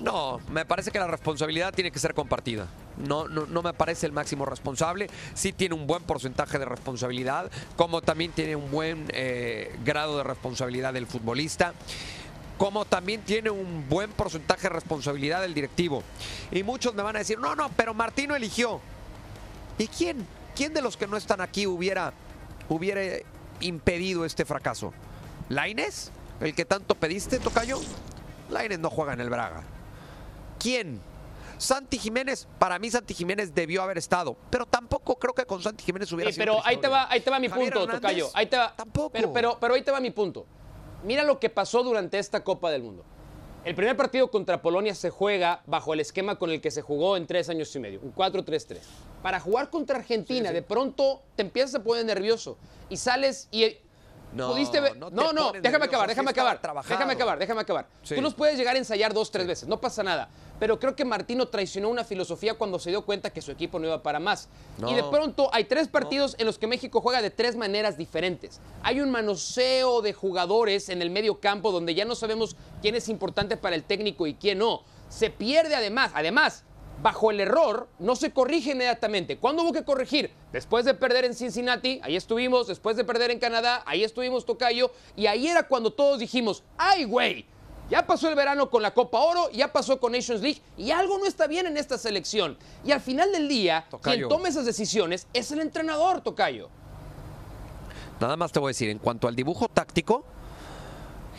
No, 0.00 0.40
me 0.50 0.64
parece 0.64 0.90
que 0.90 0.98
la 0.98 1.06
responsabilidad 1.06 1.72
tiene 1.72 1.90
que 1.90 1.98
ser 1.98 2.14
compartida. 2.14 2.68
No, 2.96 3.28
no, 3.28 3.62
me 3.62 3.72
parece 3.72 4.06
el 4.06 4.12
máximo 4.12 4.44
responsable. 4.44 5.08
Sí 5.34 5.52
tiene 5.52 5.76
un 5.76 5.86
buen 5.86 6.02
porcentaje 6.02 6.58
de 6.58 6.64
responsabilidad, 6.64 7.50
como 7.76 8.02
también 8.02 8.32
tiene 8.32 8.56
un 8.56 8.70
buen 8.70 9.06
eh, 9.10 9.76
grado 9.84 10.18
de 10.18 10.24
responsabilidad 10.24 10.92
del 10.92 11.06
futbolista, 11.06 11.74
como 12.58 12.84
también 12.84 13.22
tiene 13.22 13.50
un 13.50 13.88
buen 13.88 14.10
porcentaje 14.10 14.62
de 14.62 14.70
responsabilidad 14.70 15.40
del 15.40 15.54
directivo. 15.54 16.02
Y 16.50 16.64
muchos 16.64 16.92
me 16.94 17.02
van 17.02 17.16
a 17.16 17.20
decir, 17.20 17.38
no, 17.38 17.54
no, 17.54 17.70
pero 17.76 17.94
Martino 17.94 18.34
eligió. 18.34 18.80
¿Y 19.78 19.86
quién? 19.86 20.26
¿Quién 20.56 20.74
de 20.74 20.82
los 20.82 20.96
que 20.96 21.06
no 21.06 21.16
están 21.16 21.40
aquí 21.40 21.66
hubiera, 21.68 22.12
hubiera 22.68 23.00
impedido 23.60 24.24
este 24.24 24.44
fracaso? 24.44 24.92
¿Laines? 25.48 26.10
¿El 26.40 26.54
que 26.54 26.64
tanto 26.64 26.96
pediste, 26.96 27.38
Tocayo? 27.38 27.80
Laines 28.50 28.80
no 28.80 28.90
juega 28.90 29.12
en 29.12 29.20
el 29.20 29.30
Braga. 29.30 29.62
¿Quién? 30.58 31.00
Santi 31.58 31.98
Jiménez, 31.98 32.46
para 32.58 32.78
mí 32.78 32.90
Santi 32.90 33.14
Jiménez 33.14 33.52
debió 33.54 33.82
haber 33.82 33.98
estado, 33.98 34.36
pero 34.48 34.64
tampoco 34.64 35.16
creo 35.18 35.34
que 35.34 35.44
con 35.44 35.60
Santi 35.60 35.84
Jiménez 35.84 36.10
hubiera 36.12 36.30
Sí, 36.30 36.36
sido 36.36 36.44
pero 36.44 36.66
ahí 36.66 36.76
te 36.76 36.86
va, 36.86 37.10
ahí 37.10 37.20
te 37.20 37.30
va 37.30 37.40
mi 37.40 37.48
Javier 37.48 37.72
punto, 37.72 37.84
Hernández, 37.84 38.00
Tocayo. 38.00 38.30
Ahí 38.34 38.46
te 38.46 38.56
va. 38.56 38.74
Tampoco. 38.76 39.10
Pero, 39.10 39.32
pero, 39.32 39.58
pero 39.60 39.74
ahí 39.74 39.82
te 39.82 39.90
va 39.90 40.00
mi 40.00 40.12
punto. 40.12 40.46
Mira 41.04 41.22
lo 41.22 41.38
que 41.38 41.48
pasó 41.50 41.82
durante 41.82 42.18
esta 42.18 42.42
Copa 42.42 42.70
del 42.70 42.82
Mundo. 42.82 43.04
El 43.64 43.74
primer 43.74 43.96
partido 43.96 44.30
contra 44.30 44.62
Polonia 44.62 44.94
se 44.94 45.10
juega 45.10 45.62
bajo 45.66 45.92
el 45.92 46.00
esquema 46.00 46.36
con 46.38 46.50
el 46.50 46.60
que 46.60 46.70
se 46.70 46.80
jugó 46.80 47.16
en 47.16 47.26
tres 47.26 47.48
años 47.48 47.74
y 47.74 47.80
medio, 47.80 48.00
un 48.00 48.14
4-3-3. 48.14 48.78
Para 49.22 49.40
jugar 49.40 49.68
contra 49.68 49.98
Argentina, 49.98 50.52
de 50.52 50.62
pronto 50.62 51.22
te 51.36 51.42
empiezas 51.42 51.74
a 51.74 51.82
poner 51.82 52.04
nervioso 52.04 52.56
y 52.88 52.96
sales 52.96 53.48
y 53.50 53.76
No, 54.32 54.52
pudiste 54.52 54.80
ver. 54.80 54.96
no 54.96 55.10
No, 55.10 55.32
no, 55.32 55.48
pones 55.48 55.62
déjame 55.62 55.84
acabar, 55.86 56.08
déjame 56.08 56.30
acabar. 56.30 56.60
Déjame 56.88 57.12
acabar, 57.12 57.38
déjame 57.38 57.60
acabar. 57.60 57.86
Sí. 58.02 58.14
Tú 58.14 58.22
nos 58.22 58.34
puedes 58.34 58.56
llegar 58.56 58.74
a 58.74 58.78
ensayar 58.78 59.12
dos, 59.12 59.30
tres 59.30 59.46
veces, 59.46 59.68
no 59.68 59.80
pasa 59.80 60.02
nada. 60.02 60.28
Pero 60.58 60.78
creo 60.78 60.96
que 60.96 61.04
Martino 61.04 61.48
traicionó 61.48 61.88
una 61.88 62.04
filosofía 62.04 62.54
cuando 62.54 62.78
se 62.78 62.90
dio 62.90 63.04
cuenta 63.04 63.30
que 63.30 63.42
su 63.42 63.50
equipo 63.50 63.78
no 63.78 63.86
iba 63.86 64.02
para 64.02 64.18
más. 64.18 64.48
Y 64.86 64.94
de 64.94 65.04
pronto 65.04 65.50
hay 65.52 65.64
tres 65.64 65.88
partidos 65.88 66.34
en 66.38 66.46
los 66.46 66.58
que 66.58 66.66
México 66.66 67.00
juega 67.00 67.22
de 67.22 67.30
tres 67.30 67.56
maneras 67.56 67.96
diferentes. 67.96 68.60
Hay 68.82 69.00
un 69.00 69.10
manoseo 69.10 70.02
de 70.02 70.12
jugadores 70.12 70.88
en 70.88 71.02
el 71.02 71.10
medio 71.10 71.40
campo 71.40 71.70
donde 71.70 71.94
ya 71.94 72.04
no 72.04 72.14
sabemos 72.14 72.56
quién 72.82 72.94
es 72.94 73.08
importante 73.08 73.56
para 73.56 73.76
el 73.76 73.84
técnico 73.84 74.26
y 74.26 74.34
quién 74.34 74.58
no. 74.58 74.82
Se 75.08 75.30
pierde 75.30 75.74
además, 75.74 76.10
además, 76.14 76.64
bajo 77.02 77.30
el 77.30 77.40
error, 77.40 77.88
no 77.98 78.16
se 78.16 78.32
corrige 78.32 78.72
inmediatamente. 78.72 79.38
¿Cuándo 79.38 79.62
hubo 79.62 79.72
que 79.72 79.84
corregir? 79.84 80.30
Después 80.52 80.84
de 80.84 80.94
perder 80.94 81.24
en 81.24 81.34
Cincinnati, 81.34 82.00
ahí 82.02 82.16
estuvimos, 82.16 82.66
después 82.66 82.96
de 82.96 83.04
perder 83.04 83.30
en 83.30 83.38
Canadá, 83.38 83.82
ahí 83.86 84.02
estuvimos 84.02 84.44
Tocayo, 84.44 84.90
y 85.16 85.26
ahí 85.26 85.46
era 85.46 85.68
cuando 85.68 85.92
todos 85.92 86.18
dijimos, 86.18 86.64
¡ay, 86.76 87.04
güey! 87.04 87.46
Ya 87.90 88.06
pasó 88.06 88.28
el 88.28 88.34
verano 88.34 88.68
con 88.68 88.82
la 88.82 88.92
Copa 88.92 89.18
Oro, 89.20 89.50
ya 89.50 89.72
pasó 89.72 89.98
con 89.98 90.12
Nations 90.12 90.42
League 90.42 90.60
y 90.76 90.90
algo 90.90 91.16
no 91.18 91.24
está 91.24 91.46
bien 91.46 91.66
en 91.66 91.76
esta 91.78 91.96
selección. 91.96 92.58
Y 92.84 92.92
al 92.92 93.00
final 93.00 93.32
del 93.32 93.48
día, 93.48 93.86
Tocayo. 93.90 94.16
quien 94.16 94.28
toma 94.28 94.48
esas 94.48 94.66
decisiones 94.66 95.26
es 95.32 95.50
el 95.52 95.60
entrenador, 95.60 96.20
Tocayo. 96.20 96.68
Nada 98.20 98.36
más 98.36 98.52
te 98.52 98.58
voy 98.58 98.68
a 98.68 98.70
decir, 98.70 98.90
en 98.90 98.98
cuanto 98.98 99.26
al 99.26 99.34
dibujo 99.36 99.68
táctico, 99.68 100.24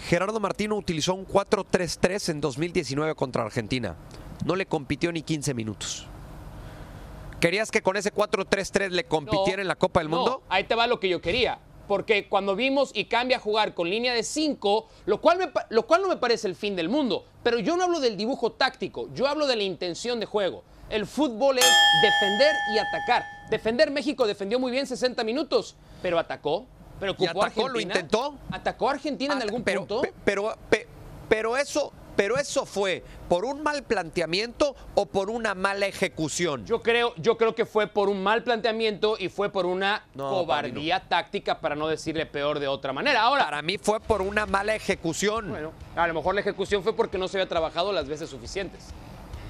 Gerardo 0.07 0.39
Martino 0.39 0.75
utilizó 0.75 1.13
un 1.13 1.27
4-3-3 1.27 2.29
en 2.29 2.41
2019 2.41 3.13
contra 3.15 3.43
Argentina. 3.43 3.95
No 4.45 4.55
le 4.55 4.65
compitió 4.65 5.11
ni 5.11 5.21
15 5.21 5.53
minutos. 5.53 6.07
¿Querías 7.39 7.69
que 7.69 7.81
con 7.81 7.95
ese 7.95 8.13
4-3-3 8.13 8.89
le 8.89 9.03
compitiera 9.05 9.57
No, 9.57 9.61
en 9.61 9.67
la 9.67 9.75
Copa 9.75 9.99
del 9.99 10.09
no, 10.09 10.17
Mundo? 10.17 10.41
ahí 10.49 10.63
te 10.63 10.73
va 10.75 10.87
lo 10.87 10.99
que 10.99 11.09
yo 11.09 11.21
quería. 11.21 11.59
Porque 11.89 12.29
cuando 12.29 12.55
vimos 12.55 12.91
y 12.93 13.05
cambia 13.05 13.37
a 13.37 13.39
jugar 13.39 13.73
con 13.73 13.89
línea 13.89 14.13
de 14.13 14.21
5, 14.21 14.87
lo, 15.07 15.19
cual 15.21 15.39
me 15.39 15.51
lo 15.69 15.87
cual 15.87 16.03
no 16.03 16.07
me 16.07 16.17
parece 16.17 16.47
el 16.47 16.53
fin 16.55 16.75
del 16.75 16.87
mundo, 16.87 17.25
pero 17.41 17.57
yo 17.57 17.75
no 17.75 17.83
hablo 17.83 17.99
del 17.99 18.15
dibujo 18.15 18.51
táctico, 18.51 19.09
yo 19.15 19.25
hablo 19.27 19.47
de 19.47 19.55
la 19.55 19.63
intención 19.63 20.19
de 20.19 20.27
juego. 20.27 20.63
El 20.91 21.07
fútbol 21.07 21.57
es 21.57 21.87
defender 21.91 22.61
y 22.67 22.77
atacar. 22.77 23.27
Defender 23.49 23.89
México 23.89 24.27
defendió 24.27 24.59
muy 24.59 24.71
bien 24.71 24.85
60 24.85 25.23
minutos, 25.23 25.75
pero 26.03 26.19
atacó. 26.19 26.67
Pero 26.99 27.13
¿Y 27.17 27.25
ocupó 27.25 27.41
atacó? 27.43 27.61
¿Lo 27.61 27.65
Argentina. 27.69 27.93
intentó? 27.95 28.35
¿Atacó 28.51 28.89
a 28.89 28.91
Argentina 28.91 29.33
en 29.33 29.41
algún 29.41 29.63
pero, 29.63 29.79
punto? 29.81 30.01
pe- 30.01 30.13
Pero, 30.23 30.55
pe- 30.69 30.87
pero, 31.27 31.57
eso, 31.57 31.91
pero 32.19 32.37
eso 32.37 32.65
fue 32.65 33.01
por 33.29 33.45
un 33.45 33.63
mal 33.63 33.81
planteamiento 33.83 34.75
o 34.93 35.05
por 35.05 35.29
una 35.29 35.55
mala 35.55 35.87
ejecución. 35.87 36.65
Yo 36.65 36.81
creo, 36.81 37.13
yo 37.15 37.37
creo 37.37 37.55
que 37.55 37.65
fue 37.65 37.87
por 37.87 38.09
un 38.09 38.21
mal 38.21 38.43
planteamiento 38.43 39.15
y 39.17 39.29
fue 39.29 39.49
por 39.49 39.65
una 39.65 40.03
No, 40.15 40.29
cobardía 40.29 40.99
táctica, 41.07 41.61
para 41.61 41.77
no 41.77 41.87
decirle 41.87 42.25
peor 42.25 42.59
de 42.59 42.67
otra 42.67 42.91
manera. 42.91 43.21
Ahora, 43.21 43.45
Para 43.45 43.61
mí 43.61 43.77
fue 43.77 44.01
por 44.01 44.21
una 44.21 44.45
mala 44.45 44.75
ejecución. 44.75 45.47
Bueno, 45.49 45.71
a 45.95 46.07
lo 46.07 46.13
mejor 46.13 46.35
la 46.35 46.41
ejecución 46.41 46.83
fue 46.83 46.93
porque 46.93 47.17
no 47.17 47.29
se 47.29 47.37
había 47.37 47.47
trabajado 47.47 47.93
las 47.93 48.09
veces 48.09 48.29
suficientes. 48.29 48.87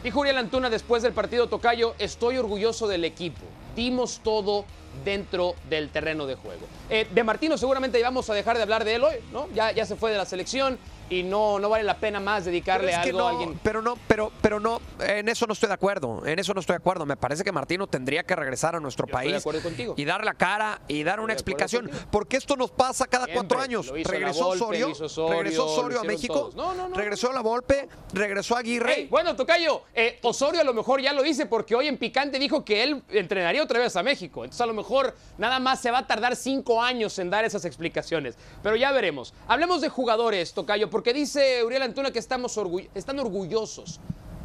Dijo 0.03 0.19
Uriel 0.19 0.37
Antuna 0.37 0.69
después 0.69 1.01
del 1.01 1.13
partido 1.13 1.49
Tocayo, 1.49 1.95
estoy 1.97 2.37
orgulloso 2.37 2.87
del 2.87 3.03
equipo. 3.03 3.41
Dimos 3.75 4.19
todo 4.23 4.65
dentro 5.03 5.55
del 5.69 5.89
terreno 5.89 6.25
de 6.25 6.35
juego. 6.35 6.61
Eh, 6.89 7.07
de 7.09 7.23
Martino 7.23 7.57
seguramente 7.57 8.01
vamos 8.01 8.29
a 8.29 8.33
dejar 8.33 8.57
de 8.57 8.63
hablar 8.63 8.83
de 8.83 8.95
él 8.95 9.03
hoy, 9.03 9.15
¿no? 9.31 9.47
Ya, 9.53 9.71
ya 9.71 9.85
se 9.85 9.95
fue 9.95 10.11
de 10.11 10.17
la 10.17 10.25
selección 10.25 10.77
y 11.09 11.23
no, 11.23 11.59
no 11.59 11.69
vale 11.69 11.83
la 11.83 11.97
pena 11.97 12.19
más 12.19 12.45
dedicarle 12.45 12.93
algo 12.93 13.17
no, 13.17 13.27
a 13.27 13.29
alguien. 13.31 13.59
Pero 13.63 13.81
no, 13.81 13.97
pero, 14.07 14.31
pero 14.41 14.59
no, 14.59 14.79
en 14.99 15.27
eso 15.27 15.47
no 15.47 15.53
estoy 15.53 15.67
de 15.67 15.73
acuerdo. 15.73 16.25
En 16.25 16.37
eso 16.37 16.53
no 16.53 16.59
estoy 16.59 16.75
de 16.75 16.77
acuerdo. 16.77 17.05
Me 17.05 17.17
parece 17.17 17.43
que 17.43 17.51
Martino 17.51 17.87
tendría 17.87 18.23
que 18.23 18.35
regresar 18.35 18.75
a 18.75 18.79
nuestro 18.79 19.07
Yo 19.07 19.13
país 19.13 19.31
de 19.31 19.37
acuerdo 19.37 19.61
contigo. 19.61 19.95
y 19.97 20.05
dar 20.05 20.23
la 20.23 20.35
cara 20.35 20.81
y 20.87 21.03
dar 21.03 21.19
una 21.19 21.33
Estoy 21.33 21.53
explicación. 21.53 21.89
Porque 22.11 22.37
esto 22.37 22.55
nos 22.55 22.71
pasa 22.71 23.07
cada 23.07 23.25
Siempre. 23.25 23.47
cuatro 23.47 23.59
años. 23.59 23.87
Regresó 24.03 24.45
Volpe, 24.45 24.77
hizo 24.77 25.05
Osorio, 25.05 25.29
regresó 25.33 25.65
Osorio 25.65 25.99
a 25.99 26.03
México. 26.03 26.51
No, 26.55 26.73
no, 26.75 26.89
regresó 26.95 27.33
la 27.33 27.41
Volpe, 27.41 27.89
regresó 28.13 28.55
Aguirre. 28.55 29.07
Bueno, 29.09 29.35
Tocayo, 29.35 29.83
eh, 29.93 30.19
Osorio 30.21 30.61
a 30.61 30.63
lo 30.63 30.73
mejor 30.73 31.01
ya 31.01 31.13
lo 31.13 31.23
dice 31.23 31.47
porque 31.47 31.73
hoy 31.75 31.87
en 31.87 31.97
Picante 31.97 32.37
dijo 32.37 32.63
que 32.63 32.83
él 32.83 33.01
entrenaría 33.09 33.63
otra 33.63 33.79
vez 33.79 33.95
a 33.95 34.03
México. 34.03 34.43
Entonces 34.43 34.61
a 34.61 34.67
lo 34.67 34.73
mejor 34.79 35.15
nada 35.37 35.59
más 35.59 35.79
se 35.79 35.91
va 35.91 35.99
a 35.99 36.07
tardar 36.07 36.35
cinco 36.35 36.81
años 36.81 37.19
en 37.19 37.29
dar 37.29 37.45
esas 37.45 37.65
explicaciones. 37.65 38.35
Pero 38.63 38.75
ya 38.75 38.91
veremos. 38.91 39.33
Hablemos 39.47 39.81
de 39.81 39.89
jugadores, 39.89 40.53
Tocayo, 40.53 40.89
porque 40.89 41.13
dice 41.13 41.63
Uriel 41.63 41.83
Antuna 41.83 42.11
que 42.11 42.19
estamos 42.19 42.59
están 42.95 43.19
orgullosos. 43.19 43.99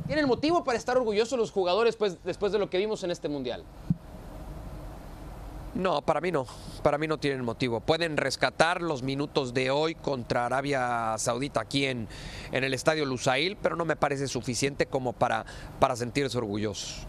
¿Tienen 0.07 0.29
motivo 0.29 0.65
para 0.65 0.77
estar 0.77 0.97
orgullosos 0.97 1.39
los 1.39 1.51
jugadores 1.51 1.97
pues, 1.97 2.23
después 2.25 2.53
de 2.53 2.59
lo 2.59 2.69
que 2.69 2.79
vimos 2.79 3.03
en 3.05 3.11
este 3.11 3.29
Mundial? 3.29 3.65
No, 5.75 6.03
para 6.03 6.21
mí 6.21 6.31
no. 6.31 6.47
Para 6.83 6.99
mí 6.99 7.09
no 7.09 7.19
tienen 7.19 7.45
motivo. 7.45 7.81
Pueden 7.81 8.17
rescatar 8.17 8.81
los 8.81 9.03
minutos 9.03 9.55
de 9.55 9.71
hoy 9.71 9.95
contra 9.97 10.47
Arabia 10.47 11.17
Saudita 11.19 11.61
aquí 11.61 11.87
en, 11.87 12.07
en 12.53 12.65
el 12.65 12.75
estadio 12.75 13.05
Lusail, 13.05 13.57
pero 13.57 13.75
no 13.75 13.85
me 13.85 13.97
parece 13.97 14.29
suficiente 14.29 14.87
como 14.87 15.13
para, 15.13 15.45
para 15.81 15.97
sentirse 15.97 16.39
orgullosos. 16.39 17.07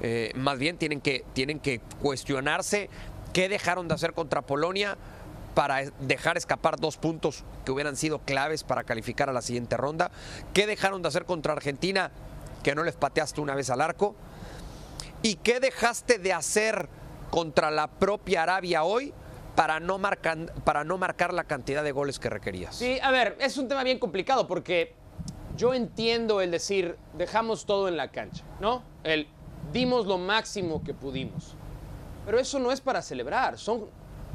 Eh, 0.00 0.32
más 0.34 0.58
bien 0.58 0.78
tienen 0.78 1.00
que, 1.00 1.24
tienen 1.32 1.60
que 1.60 1.80
cuestionarse 2.00 2.88
qué 3.32 3.48
dejaron 3.48 3.88
de 3.88 3.94
hacer 3.94 4.12
contra 4.12 4.42
Polonia 4.42 4.96
para 5.54 5.90
dejar 6.00 6.36
escapar 6.36 6.78
dos 6.78 6.96
puntos 6.98 7.42
que 7.64 7.72
hubieran 7.72 7.96
sido 7.96 8.20
claves 8.20 8.62
para 8.62 8.84
calificar 8.84 9.28
a 9.28 9.32
la 9.32 9.42
siguiente 9.42 9.76
ronda. 9.76 10.10
¿Qué 10.54 10.66
dejaron 10.66 11.02
de 11.02 11.08
hacer 11.08 11.24
contra 11.24 11.52
Argentina 11.52 12.12
que 12.62 12.74
no 12.74 12.84
les 12.84 12.94
pateaste 12.94 13.40
una 13.40 13.54
vez 13.54 13.70
al 13.70 13.80
arco? 13.80 14.14
¿Y 15.22 15.34
qué 15.36 15.58
dejaste 15.58 16.18
de 16.18 16.32
hacer 16.32 16.88
contra 17.30 17.70
la 17.70 17.88
propia 17.88 18.44
Arabia 18.44 18.84
hoy 18.84 19.12
para 19.56 19.80
no, 19.80 19.98
marcar, 19.98 20.52
para 20.62 20.84
no 20.84 20.96
marcar 20.96 21.34
la 21.34 21.44
cantidad 21.44 21.82
de 21.82 21.90
goles 21.90 22.20
que 22.20 22.30
requerías? 22.30 22.76
Sí, 22.76 23.00
a 23.02 23.10
ver, 23.10 23.36
es 23.40 23.58
un 23.58 23.66
tema 23.66 23.82
bien 23.82 23.98
complicado 23.98 24.46
porque 24.46 24.94
yo 25.56 25.74
entiendo 25.74 26.40
el 26.40 26.52
decir, 26.52 26.96
dejamos 27.14 27.66
todo 27.66 27.88
en 27.88 27.96
la 27.96 28.12
cancha, 28.12 28.44
¿no? 28.60 28.84
El 29.02 29.26
dimos 29.72 30.06
lo 30.06 30.18
máximo 30.18 30.82
que 30.82 30.94
pudimos. 30.94 31.54
Pero 32.24 32.38
eso 32.38 32.58
no 32.58 32.72
es 32.72 32.80
para 32.80 33.02
celebrar. 33.02 33.58
Son, 33.58 33.86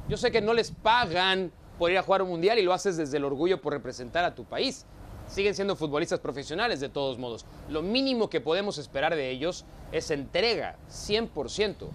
yo 0.08 0.18
sé 0.18 0.32
que 0.32 0.42
no 0.42 0.54
les 0.54 0.72
pagan 0.72 1.52
por 1.78 1.92
ir 1.92 1.98
a 1.98 2.04
jugar 2.04 2.22
un 2.22 2.30
mundial 2.30 2.60
y 2.60 2.64
lo 2.64 2.74
haces 2.74 2.98
desde 2.98 3.18
el 3.18 3.26
orgullo 3.26 3.62
por 3.62 3.74
representar 3.74 4.24
a 4.26 4.36
tu 4.36 4.46
país. 4.46 4.86
Siguen 5.28 5.56
siendo 5.56 5.76
futbolistas 5.76 6.20
profesionales 6.20 6.80
de 6.80 6.90
todos 6.90 7.18
modos. 7.18 7.46
Lo 7.70 7.82
mínimo 7.82 8.30
que 8.30 8.42
podemos 8.42 8.78
esperar 8.78 9.16
de 9.16 9.30
ellos 9.30 9.66
es 9.92 10.12
entrega, 10.12 10.76
100%. 10.90 11.88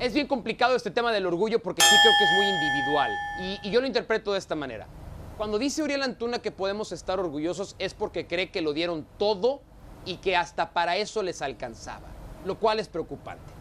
Es 0.00 0.12
bien 0.12 0.26
complicado 0.26 0.76
este 0.76 0.90
tema 0.90 1.12
del 1.12 1.26
orgullo 1.26 1.60
porque 1.60 1.82
sí 1.82 1.96
creo 2.02 2.14
que 2.18 2.24
es 2.24 2.30
muy 2.36 2.46
individual. 2.46 3.10
Y, 3.40 3.68
y 3.68 3.70
yo 3.70 3.80
lo 3.80 3.86
interpreto 3.86 4.32
de 4.32 4.38
esta 4.38 4.54
manera. 4.54 4.86
Cuando 5.36 5.58
dice 5.58 5.82
Uriel 5.82 6.02
Antuna 6.02 6.38
que 6.38 6.52
podemos 6.52 6.92
estar 6.92 7.18
orgullosos 7.18 7.74
es 7.78 7.92
porque 7.92 8.26
cree 8.26 8.50
que 8.50 8.60
lo 8.62 8.72
dieron 8.72 9.04
todo 9.18 9.62
y 10.04 10.16
que 10.18 10.36
hasta 10.36 10.72
para 10.72 10.96
eso 10.96 11.22
les 11.22 11.42
alcanzaba, 11.42 12.06
lo 12.44 12.58
cual 12.58 12.80
es 12.80 12.88
preocupante. 12.88 13.52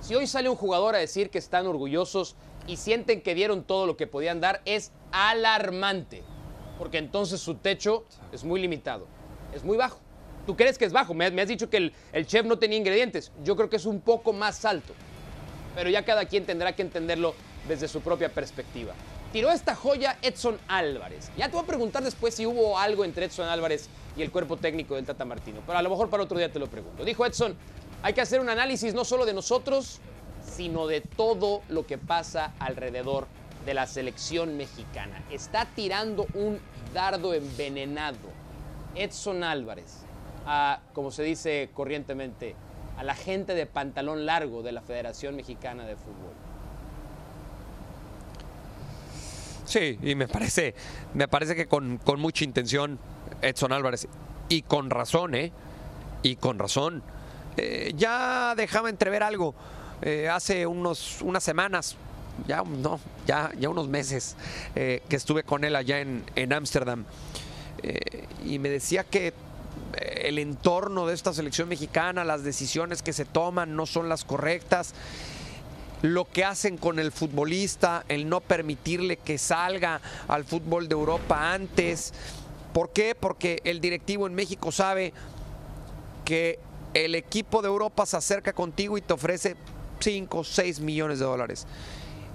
Si 0.00 0.14
hoy 0.14 0.26
sale 0.26 0.48
un 0.48 0.56
jugador 0.56 0.94
a 0.94 0.98
decir 0.98 1.30
que 1.30 1.38
están 1.38 1.66
orgullosos 1.66 2.36
y 2.66 2.76
sienten 2.76 3.22
que 3.22 3.34
dieron 3.34 3.64
todo 3.64 3.86
lo 3.86 3.96
que 3.96 4.06
podían 4.06 4.40
dar, 4.40 4.60
es 4.64 4.92
alarmante, 5.12 6.22
porque 6.78 6.98
entonces 6.98 7.40
su 7.40 7.54
techo 7.54 8.04
es 8.32 8.44
muy 8.44 8.60
limitado, 8.60 9.06
es 9.54 9.64
muy 9.64 9.76
bajo. 9.76 10.00
¿Tú 10.46 10.56
crees 10.56 10.76
que 10.76 10.84
es 10.84 10.92
bajo? 10.92 11.14
Me, 11.14 11.26
has 11.26 11.48
dicho 11.48 11.70
que 11.70 11.78
el, 11.78 11.94
el 12.12 12.26
chef 12.26 12.44
no 12.44 12.58
tenía 12.58 12.76
ingredientes. 12.76 13.32
Yo 13.42 13.56
creo 13.56 13.70
que 13.70 13.76
es 13.76 13.86
un 13.86 14.00
poco 14.00 14.34
más 14.34 14.64
alto, 14.66 14.92
pero 15.74 15.88
ya 15.88 16.04
cada 16.04 16.26
quien 16.26 16.44
tendrá 16.44 16.74
que 16.76 16.82
entenderlo 16.82 17.34
desde 17.66 17.88
su 17.88 18.02
propia 18.02 18.28
perspectiva 18.28 18.94
tiró 19.34 19.50
esta 19.50 19.74
joya 19.74 20.16
Edson 20.22 20.60
Álvarez. 20.68 21.28
Ya 21.36 21.46
te 21.46 21.56
voy 21.56 21.64
a 21.64 21.66
preguntar 21.66 22.04
después 22.04 22.36
si 22.36 22.46
hubo 22.46 22.78
algo 22.78 23.04
entre 23.04 23.24
Edson 23.26 23.48
Álvarez 23.48 23.88
y 24.16 24.22
el 24.22 24.30
cuerpo 24.30 24.56
técnico 24.56 24.94
del 24.94 25.04
Tata 25.04 25.24
Martino, 25.24 25.60
pero 25.66 25.76
a 25.76 25.82
lo 25.82 25.90
mejor 25.90 26.08
para 26.08 26.22
otro 26.22 26.38
día 26.38 26.52
te 26.52 26.60
lo 26.60 26.68
pregunto. 26.68 27.04
Dijo 27.04 27.26
Edson, 27.26 27.56
hay 28.04 28.12
que 28.12 28.20
hacer 28.20 28.38
un 28.38 28.50
análisis 28.50 28.92
no 28.92 29.02
solo 29.02 29.24
de 29.24 29.32
nosotros, 29.32 29.98
sino 30.46 30.86
de 30.86 31.00
todo 31.00 31.62
lo 31.70 31.86
que 31.86 31.96
pasa 31.96 32.52
alrededor 32.58 33.26
de 33.64 33.72
la 33.72 33.86
selección 33.86 34.58
mexicana. 34.58 35.22
Está 35.30 35.64
tirando 35.74 36.26
un 36.34 36.60
dardo 36.92 37.32
envenenado. 37.32 38.18
Edson 38.94 39.42
Álvarez, 39.42 40.02
a, 40.44 40.80
como 40.92 41.10
se 41.10 41.22
dice 41.22 41.70
corrientemente, 41.72 42.54
a 42.98 43.04
la 43.04 43.14
gente 43.14 43.54
de 43.54 43.64
pantalón 43.64 44.26
largo 44.26 44.62
de 44.62 44.72
la 44.72 44.82
Federación 44.82 45.34
Mexicana 45.34 45.86
de 45.86 45.96
Fútbol. 45.96 46.34
Sí, 49.64 49.98
y 50.02 50.14
me 50.14 50.28
parece, 50.28 50.74
me 51.14 51.26
parece 51.26 51.56
que 51.56 51.66
con, 51.66 51.96
con 51.96 52.20
mucha 52.20 52.44
intención 52.44 52.98
Edson 53.40 53.72
Álvarez. 53.72 54.08
Y 54.50 54.60
con 54.60 54.90
razón, 54.90 55.34
¿eh? 55.34 55.52
Y 56.22 56.36
con 56.36 56.58
razón. 56.58 57.02
Eh, 57.56 57.92
ya 57.96 58.54
dejaba 58.56 58.90
entrever 58.90 59.22
algo 59.22 59.54
eh, 60.02 60.28
hace 60.28 60.66
unos, 60.66 61.22
unas 61.22 61.44
semanas, 61.44 61.96
ya 62.48 62.62
no, 62.62 62.98
ya, 63.26 63.52
ya 63.58 63.68
unos 63.68 63.88
meses 63.88 64.36
eh, 64.74 65.02
que 65.08 65.16
estuve 65.16 65.44
con 65.44 65.64
él 65.64 65.76
allá 65.76 66.00
en 66.00 66.52
Ámsterdam. 66.52 67.04
y 68.44 68.58
me 68.58 68.70
decía 68.70 69.04
que 69.04 69.34
el 69.98 70.38
entorno 70.38 71.06
de 71.06 71.14
esta 71.14 71.32
selección 71.32 71.68
mexicana, 71.68 72.24
las 72.24 72.42
decisiones 72.42 73.02
que 73.02 73.12
se 73.12 73.24
toman 73.24 73.76
no 73.76 73.86
son 73.86 74.08
las 74.08 74.24
correctas 74.24 74.94
lo 76.04 76.26
que 76.26 76.44
hacen 76.44 76.76
con 76.76 76.98
el 76.98 77.12
futbolista, 77.12 78.04
el 78.08 78.28
no 78.28 78.42
permitirle 78.42 79.16
que 79.16 79.38
salga 79.38 80.02
al 80.28 80.44
fútbol 80.44 80.86
de 80.86 80.92
Europa 80.92 81.54
antes. 81.54 82.12
¿Por 82.74 82.90
qué? 82.90 83.14
Porque 83.14 83.62
el 83.64 83.80
directivo 83.80 84.26
en 84.26 84.34
México 84.34 84.70
sabe 84.70 85.14
que 86.26 86.58
el 86.94 87.14
equipo 87.14 87.60
de 87.60 87.68
Europa 87.68 88.06
se 88.06 88.16
acerca 88.16 88.52
contigo 88.52 88.96
y 88.96 89.02
te 89.02 89.12
ofrece 89.12 89.56
5, 90.00 90.44
6 90.44 90.80
millones 90.80 91.18
de 91.18 91.24
dólares 91.24 91.66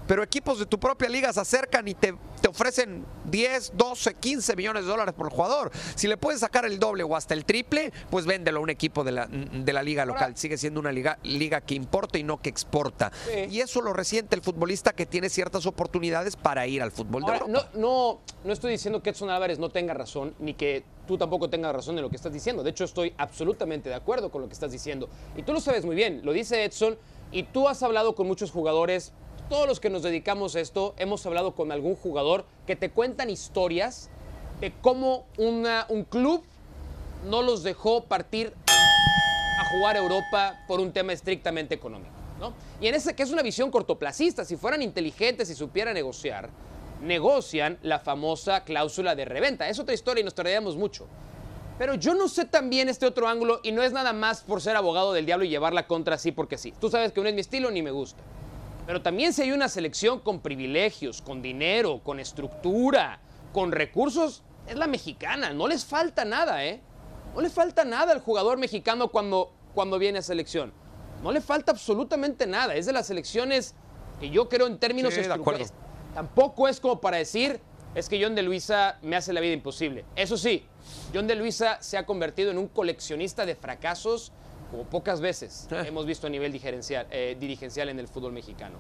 pero 0.10 0.24
equipos 0.24 0.58
de 0.58 0.66
tu 0.66 0.80
propia 0.80 1.08
liga 1.08 1.32
se 1.32 1.40
acercan 1.40 1.88
y 1.88 1.94
te, 1.94 2.16
te, 2.42 2.48
ofrecen 2.48 3.06
10, 3.26 3.74
12, 3.76 4.16
15 4.16 4.56
millones 4.56 4.86
de 4.86 4.90
dólares 4.90 5.14
por 5.14 5.28
el 5.28 5.32
jugador. 5.32 5.70
Si 5.94 6.08
le 6.08 6.18
puedes 6.18 6.40
sacar 6.40 6.66
el 6.66 6.80
doble 6.80 7.04
o 7.04 7.16
hasta 7.16 7.36
el 7.36 7.46
triple, 7.46 7.94
pues 8.10 8.26
véndelo 8.26 8.58
a 8.58 8.64
un 8.64 8.72
equipo 8.72 9.04
de 9.04 9.12
la, 9.12 9.28
de 9.28 9.72
la 9.72 9.84
liga 9.84 10.08
local. 10.08 10.36
Sigue 10.36 10.58
siendo 10.58 10.80
una 10.80 10.92
liga, 10.92 11.20
liga 11.22 11.62
que 11.62 11.76
importa 11.76 12.18
y 12.18 12.24
no 12.24 12.42
que 12.42 12.50
exporta. 12.50 13.12
Sí. 13.28 13.56
Y 13.56 13.62
eso 13.62 13.84
lo 13.84 13.94
resiente 13.94 14.36
el 14.36 14.42
futbolista 14.42 14.94
que 14.94 15.06
tiene 15.06 15.30
ciertas 15.30 15.68
oportunidades 15.68 16.36
para 16.36 16.66
ir 16.66 16.82
al 16.82 16.92
fútbol 16.92 17.22
Ahora, 17.22 17.38
de 17.38 17.46
Europa. 17.46 17.70
No, 17.76 17.80
no, 17.80 18.20
no 18.46 18.52
estoy 18.52 18.72
diciendo 18.72 19.04
que 19.04 19.12
Edson 19.12 19.30
Álvarez 19.30 19.60
no 19.60 19.70
tenga 19.70 19.94
razón, 19.94 20.34
ni 20.40 20.56
que 20.56 20.86
tú 21.06 21.20
tampoco 21.20 21.52
tengas 21.52 21.72
razón 21.72 21.96
en 22.00 22.02
lo 22.02 22.10
que 22.10 22.16
estás 22.16 22.34
diciendo. 22.34 22.64
De 22.64 22.72
hecho, 22.72 22.84
estoy 22.84 23.14
absolutamente 23.16 23.90
de 23.90 23.96
acuerdo 23.96 24.32
con 24.32 24.42
lo 24.42 24.48
que 24.48 24.56
estás 24.56 24.72
diciendo. 24.72 25.08
Y 25.38 25.44
tú 25.44 25.54
lo 25.54 25.60
sabes 25.60 25.86
muy 25.86 25.96
bien, 25.96 26.22
lo 26.24 26.34
dice 26.34 26.64
Edson, 26.64 26.98
y 27.32 27.44
tú 27.44 27.68
has 27.68 27.84
hablado 27.84 28.16
con 28.16 28.26
muchos 28.26 28.50
jugadores 28.50 29.14
todos 29.50 29.68
los 29.68 29.80
que 29.80 29.90
nos 29.90 30.04
dedicamos 30.04 30.56
a 30.56 30.60
esto 30.60 30.94
hemos 30.98 31.26
hablado 31.26 31.56
con 31.56 31.72
algún 31.72 31.96
jugador 31.96 32.46
que 32.68 32.76
te 32.76 32.92
cuentan 32.92 33.30
historias 33.30 34.10
de 34.62 34.72
cómo 34.82 35.26
una, 35.38 35.88
un 35.90 36.04
club 36.04 36.44
no 37.28 37.42
los 37.42 37.64
dejó 37.64 38.04
partir 38.04 38.54
a 38.68 39.70
jugar 39.72 39.96
a 39.96 40.00
Europa 40.00 40.60
por 40.68 40.80
un 40.80 40.92
tema 40.94 41.14
estrictamente 41.14 41.74
económico. 41.74 42.12
¿no? 42.40 42.54
Y 42.80 42.88
en 42.88 42.96
ese 42.96 43.16
que 43.16 43.24
es 43.24 43.32
una 43.32 43.42
visión 43.42 43.72
cortoplacista, 43.72 44.46
si 44.46 44.56
fueran 44.56 44.84
inteligentes 44.84 45.50
y 45.50 45.56
supieran 45.56 45.96
negociar, 45.96 46.50
negocian 47.02 47.80
la 47.82 48.00
famosa 48.00 48.64
cláusula 48.64 49.16
de 49.16 49.26
reventa. 49.26 49.68
Es 49.68 49.80
otra 49.80 49.96
historia 49.96 50.22
y 50.22 50.26
nos 50.26 50.36
tardaríamos 50.36 50.78
mucho. 50.78 51.08
Pero 51.80 51.96
yo 51.96 52.14
no 52.14 52.28
sé 52.28 52.46
también 52.46 52.88
este 52.88 53.06
otro 53.06 53.28
ángulo 53.28 53.62
y 53.64 53.72
no 53.72 53.82
es 53.82 53.94
nada 53.94 54.14
más 54.14 54.42
por 54.44 54.62
ser 54.62 54.76
abogado 54.76 55.12
del 55.14 55.26
diablo 55.26 55.46
y 55.46 55.50
llevarla 55.50 55.88
contra 55.88 56.18
sí 56.18 56.32
porque 56.32 56.58
sí. 56.58 56.74
Tú 56.80 56.90
sabes 56.90 57.14
que 57.14 57.22
no 57.22 57.28
es 57.28 57.34
mi 57.34 57.42
estilo 57.42 57.72
ni 57.72 57.82
me 57.82 57.92
gusta. 57.92 58.22
Pero 58.90 59.04
también 59.04 59.34
si 59.34 59.44
hay 59.44 59.52
una 59.52 59.70
selección 59.70 60.20
con 60.20 60.40
privilegios, 60.40 61.22
con 61.22 61.44
dinero, 61.44 62.02
con 62.04 62.20
estructura, 62.20 63.20
con 63.54 63.72
recursos, 63.72 64.42
es 64.68 64.76
la 64.78 64.88
mexicana. 64.88 65.54
No 65.54 65.68
les 65.68 65.86
falta 65.86 66.26
nada, 66.26 66.66
¿eh? 66.66 66.82
No 67.36 67.42
le 67.42 67.52
falta 67.52 67.86
nada 67.86 68.14
al 68.14 68.20
jugador 68.20 68.58
mexicano 68.58 69.10
cuando, 69.10 69.54
cuando 69.76 70.00
viene 70.00 70.18
a 70.18 70.22
selección. 70.24 70.74
No 71.22 71.32
le 71.32 71.40
falta 71.40 71.72
absolutamente 71.72 72.48
nada. 72.48 72.74
Es 72.74 72.88
de 72.88 72.94
las 72.94 73.06
selecciones 73.06 73.76
que 74.20 74.32
yo 74.32 74.50
creo 74.50 74.66
en 74.66 74.80
términos 74.80 75.14
Sí, 75.14 75.20
estructurales. 75.20 75.72
Tampoco 76.16 76.68
es 76.68 76.80
como 76.80 77.00
para 77.00 77.18
decir, 77.18 77.60
es 77.94 78.10
que 78.10 78.20
John 78.20 78.34
de 78.34 78.42
Luisa 78.42 78.98
me 79.04 79.16
hace 79.16 79.34
la 79.34 79.40
vida 79.40 79.54
imposible. 79.54 80.04
Eso 80.16 80.36
sí, 80.36 80.66
John 81.14 81.28
de 81.28 81.36
Luisa 81.36 81.78
se 81.80 81.96
ha 81.96 82.08
convertido 82.08 82.50
en 82.50 82.58
un 82.58 82.68
coleccionista 82.68 83.46
de 83.46 83.54
fracasos 83.54 84.32
como 84.72 84.84
pocas 84.84 85.20
veces 85.22 85.68
Eh. 85.72 85.84
hemos 85.88 86.06
visto 86.06 86.28
a 86.28 86.30
nivel 86.30 86.52
dirigencial, 86.52 87.08
eh, 87.12 87.36
dirigencial 87.40 87.90
en 87.90 88.00
el 88.00 88.08
fútbol 88.08 88.32
mexicano. 88.34 88.78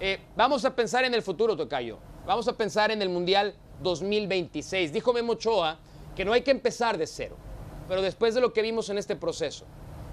Eh, 0.00 0.18
vamos 0.36 0.64
a 0.64 0.74
pensar 0.74 1.04
en 1.04 1.14
el 1.14 1.22
futuro, 1.22 1.56
Tocayo. 1.56 1.98
Vamos 2.26 2.48
a 2.48 2.56
pensar 2.56 2.90
en 2.90 3.02
el 3.02 3.08
Mundial 3.08 3.54
2026. 3.82 4.92
Dijo 4.92 5.12
Memo 5.12 5.32
Ochoa 5.32 5.78
que 6.16 6.24
no 6.24 6.32
hay 6.32 6.42
que 6.42 6.50
empezar 6.50 6.98
de 6.98 7.06
cero. 7.06 7.36
Pero 7.88 8.02
después 8.02 8.34
de 8.34 8.40
lo 8.40 8.52
que 8.52 8.62
vimos 8.62 8.88
en 8.90 8.98
este 8.98 9.16
proceso, 9.16 9.64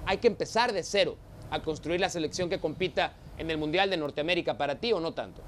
hay 0.06 0.18
que 0.18 0.28
empezar 0.28 0.74
de 0.74 0.84
cero 0.84 1.18
a 1.52 1.62
construir 1.62 2.00
la 2.00 2.10
selección 2.10 2.50
que 2.50 2.60
compita 2.60 3.13
en 3.38 3.50
el 3.50 3.58
Mundial 3.58 3.89
de 3.89 3.98
Norteamérica 3.98 4.58
para 4.58 4.76
ti 4.80 4.92
o 4.94 5.00
no 5.00 5.13
tanto. 5.13 5.42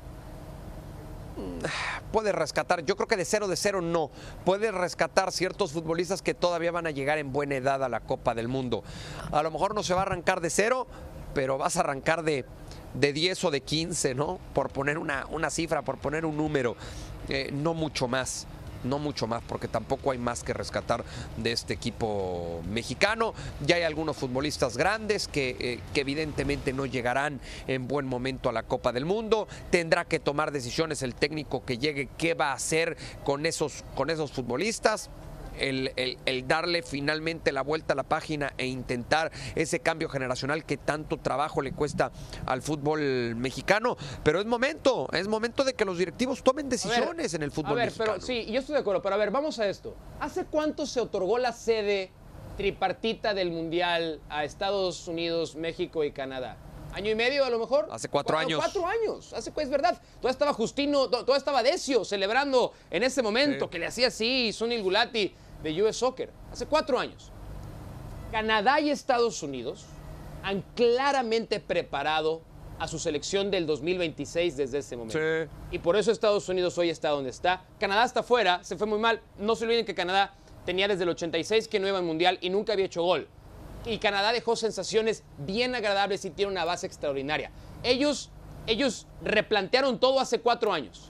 Puede 2.12 2.32
rescatar, 2.32 2.84
yo 2.84 2.96
creo 2.96 3.08
que 3.08 3.18
de 3.18 3.26
cero 3.26 3.48
de 3.48 3.56
cero 3.56 3.82
no, 3.82 4.12
puede 4.46 4.72
rescatar 4.72 5.32
ciertos 5.32 5.72
futbolistas 5.72 6.22
que 6.22 6.34
todavía 6.34 6.72
van 6.72 6.88
a 6.88 6.92
llegar 6.92 7.18
en 7.18 7.32
buena 7.32 7.56
edad 7.56 7.84
a 7.84 7.90
la 7.90 8.02
Copa 8.02 8.34
del 8.34 8.48
Mundo. 8.48 8.84
A 9.32 9.44
lo 9.44 9.52
mejor 9.52 9.76
no 9.76 9.84
se 9.84 9.94
va 9.94 10.02
a 10.02 10.04
arrancar 10.04 10.42
de 10.42 10.50
cero, 10.50 10.88
pero 11.34 11.58
vas 11.58 11.78
a 11.78 11.82
arrancar 11.82 12.24
de, 12.24 12.46
de 12.94 13.14
10 13.14 13.46
o 13.46 13.52
de 13.52 13.62
15, 13.62 14.16
¿no? 14.16 14.40
Por 14.54 14.70
poner 14.70 14.98
una, 14.98 15.26
una 15.30 15.50
cifra, 15.50 15.82
por 15.82 15.98
poner 15.98 16.26
un 16.26 16.38
número, 16.38 16.76
eh, 17.30 17.50
no 17.54 17.74
mucho 17.74 18.08
más. 18.08 18.48
No 18.84 19.00
mucho 19.00 19.28
más, 19.28 19.44
porque 19.48 19.68
tampoco 19.68 20.12
hay 20.12 20.18
más 20.18 20.44
que 20.44 20.54
rescatar 20.54 21.04
de 21.38 21.52
este 21.52 21.74
equipo 21.74 22.62
mexicano. 22.70 23.34
Ya 23.66 23.76
hay 23.76 23.84
algunos 23.84 24.18
futbolistas 24.18 24.78
grandes 24.78 25.28
que, 25.28 25.56
eh, 25.60 25.80
que 25.94 26.02
evidentemente 26.02 26.74
no 26.74 26.86
llegarán 26.86 27.40
en 27.68 27.88
buen 27.88 28.08
momento 28.08 28.50
a 28.50 28.54
la 28.54 28.64
Copa 28.64 28.92
del 28.92 29.06
Mundo. 29.06 29.48
Tendrá 29.70 30.06
que 30.06 30.20
tomar 30.20 30.52
decisiones 30.52 31.02
el 31.02 31.16
técnico 31.16 31.64
que 31.66 31.78
llegue, 31.78 32.10
qué 32.18 32.34
va 32.34 32.52
a 32.52 32.54
hacer 32.54 32.98
con 33.24 33.46
esos, 33.46 33.84
con 33.96 34.10
esos 34.10 34.32
futbolistas. 34.32 35.10
El, 35.60 35.92
el- 35.96 36.18
el 36.26 36.48
darle 36.48 36.82
finalmente 36.84 37.52
la 37.52 37.62
vuelta 37.62 37.94
a 37.94 37.96
la 37.96 38.04
página 38.04 38.54
e 38.58 38.66
intentar 38.68 39.32
ese 39.56 39.80
cambio 39.80 40.10
generacional 40.10 40.64
que 40.66 40.78
tanto 40.78 41.18
trabajo 41.18 41.62
le 41.62 41.72
cuesta 41.74 42.12
al 42.46 42.62
fútbol 42.62 43.36
mexicano. 43.36 43.98
Pero 44.24 44.40
es 44.40 44.46
momento, 44.46 45.08
es 45.14 45.28
momento 45.28 45.64
de 45.64 45.74
que 45.74 45.86
los 45.86 45.98
directivos 45.98 46.42
tomen 46.44 46.66
ver, 46.70 46.80
decisiones 46.80 47.34
en 47.34 47.44
el 47.44 47.52
fútbol 47.52 47.74
A 47.74 47.76
ver, 47.76 47.86
mexicano. 47.88 48.12
pero 48.14 48.26
sí, 48.26 48.46
yo 48.52 48.60
estoy 48.60 48.74
de 48.76 48.82
acuerdo, 48.82 49.02
pero 49.02 49.16
a 49.16 49.18
ver, 49.18 49.32
vamos 49.32 49.60
a 49.60 49.68
esto. 49.68 49.96
¿Hace 50.20 50.46
cuánto 50.46 50.86
se 50.86 51.00
otorgó 51.02 51.38
la 51.38 51.52
sede 51.52 52.12
tripartita 52.58 53.34
del 53.34 53.52
Mundial 53.52 54.20
a 54.30 54.44
Estados 54.44 55.08
Unidos, 55.08 55.56
México 55.56 56.04
y 56.04 56.12
Canadá? 56.12 56.58
¿Año 56.94 57.10
y 57.12 57.16
medio 57.16 57.46
a 57.46 57.50
lo 57.50 57.58
mejor? 57.60 57.88
Hace 57.92 58.10
cuatro 58.10 58.38
años. 58.38 58.60
Cuatro 58.60 58.86
años, 58.86 59.32
hace, 59.34 59.52
es 59.58 59.70
verdad. 59.70 60.00
Todavía 60.16 60.32
estaba 60.32 60.54
Justino, 60.54 61.04
to- 61.10 61.20
todavía 61.20 61.38
estaba 61.38 61.64
Decio 61.64 62.04
celebrando 62.04 62.74
en 62.90 63.04
ese 63.04 63.22
momento 63.22 63.66
Sí. 63.66 63.72
que 63.72 63.80
le 63.80 63.86
hacía 63.88 64.08
así, 64.08 64.52
Sunil 64.54 64.84
Gulati. 64.84 65.34
de 65.64 65.84
US 65.84 65.96
Soccer, 65.98 66.32
hace 66.52 66.66
cuatro 66.66 66.98
años. 66.98 67.32
Canadá 68.32 68.80
y 68.80 68.90
Estados 68.90 69.44
Unidos 69.44 69.86
han 70.44 70.64
claramente 70.76 71.60
preparado 71.60 72.42
a 72.80 72.88
su 72.88 72.98
selección 72.98 73.52
del 73.52 73.68
2026 73.68 74.58
desde 74.58 74.80
ese 74.80 74.98
momento. 74.98 75.20
Sí. 75.20 75.50
Y 75.72 75.78
por 75.78 75.96
eso 75.98 76.12
Estados 76.12 76.50
Unidos 76.50 76.76
hoy 76.80 76.90
está 76.90 77.10
donde 77.10 77.30
está. 77.30 77.64
Canadá 77.80 78.06
está 78.06 78.24
fuera, 78.24 78.64
se 78.64 78.76
fue 78.76 78.88
muy 78.88 78.98
mal. 78.98 79.22
No 79.38 79.56
se 79.56 79.66
olviden 79.66 79.86
que 79.86 79.94
Canadá 79.94 80.34
tenía 80.66 80.88
desde 80.88 81.04
el 81.04 81.10
86 81.10 81.68
que 81.68 81.80
no 81.80 81.88
iba 81.88 82.00
al 82.00 82.04
Mundial 82.06 82.40
y 82.42 82.50
nunca 82.50 82.74
había 82.74 82.86
hecho 82.86 83.04
gol. 83.04 83.28
Y 83.86 83.98
Canadá 83.98 84.32
dejó 84.32 84.56
sensaciones 84.56 85.24
bien 85.40 85.74
agradables 85.76 86.24
y 86.26 86.30
tiene 86.30 86.52
una 86.52 86.66
base 86.66 86.86
extraordinaria. 86.86 87.52
Ellos, 87.84 88.30
ellos 88.68 89.08
replantearon 89.24 90.00
todo 90.00 90.20
hace 90.20 90.40
cuatro 90.40 90.72
años. 90.72 91.10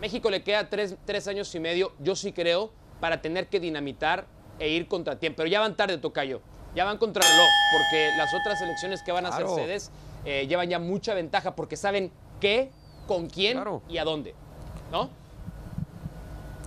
México 0.00 0.30
le 0.30 0.42
queda 0.42 0.68
tres, 0.70 0.96
tres 1.04 1.28
años 1.28 1.54
y 1.54 1.60
medio, 1.60 1.92
yo 2.00 2.16
sí 2.16 2.32
creo, 2.32 2.72
para 3.00 3.20
tener 3.22 3.48
que 3.48 3.60
dinamitar 3.60 4.26
e 4.58 4.68
ir 4.70 4.88
contra 4.88 5.18
tiempo. 5.18 5.38
Pero 5.38 5.48
ya 5.48 5.60
van 5.60 5.76
tarde, 5.76 5.98
Tocayo. 5.98 6.40
Ya 6.74 6.84
van 6.84 6.98
contra 6.98 7.22
reloj, 7.22 7.48
porque 7.72 8.10
las 8.16 8.32
otras 8.32 8.58
selecciones 8.58 9.02
que 9.02 9.12
van 9.12 9.26
a 9.26 9.30
Claro. 9.30 9.54
ser 9.54 9.64
sedes 9.64 9.90
eh, 10.24 10.46
llevan 10.48 10.68
ya 10.68 10.78
mucha 10.78 11.14
ventaja 11.14 11.54
porque 11.56 11.76
saben 11.76 12.12
qué, 12.40 12.70
con 13.06 13.28
quién 13.28 13.54
Claro. 13.54 13.82
y 13.88 13.98
a 13.98 14.04
dónde. 14.04 14.34
¿No? 14.92 15.10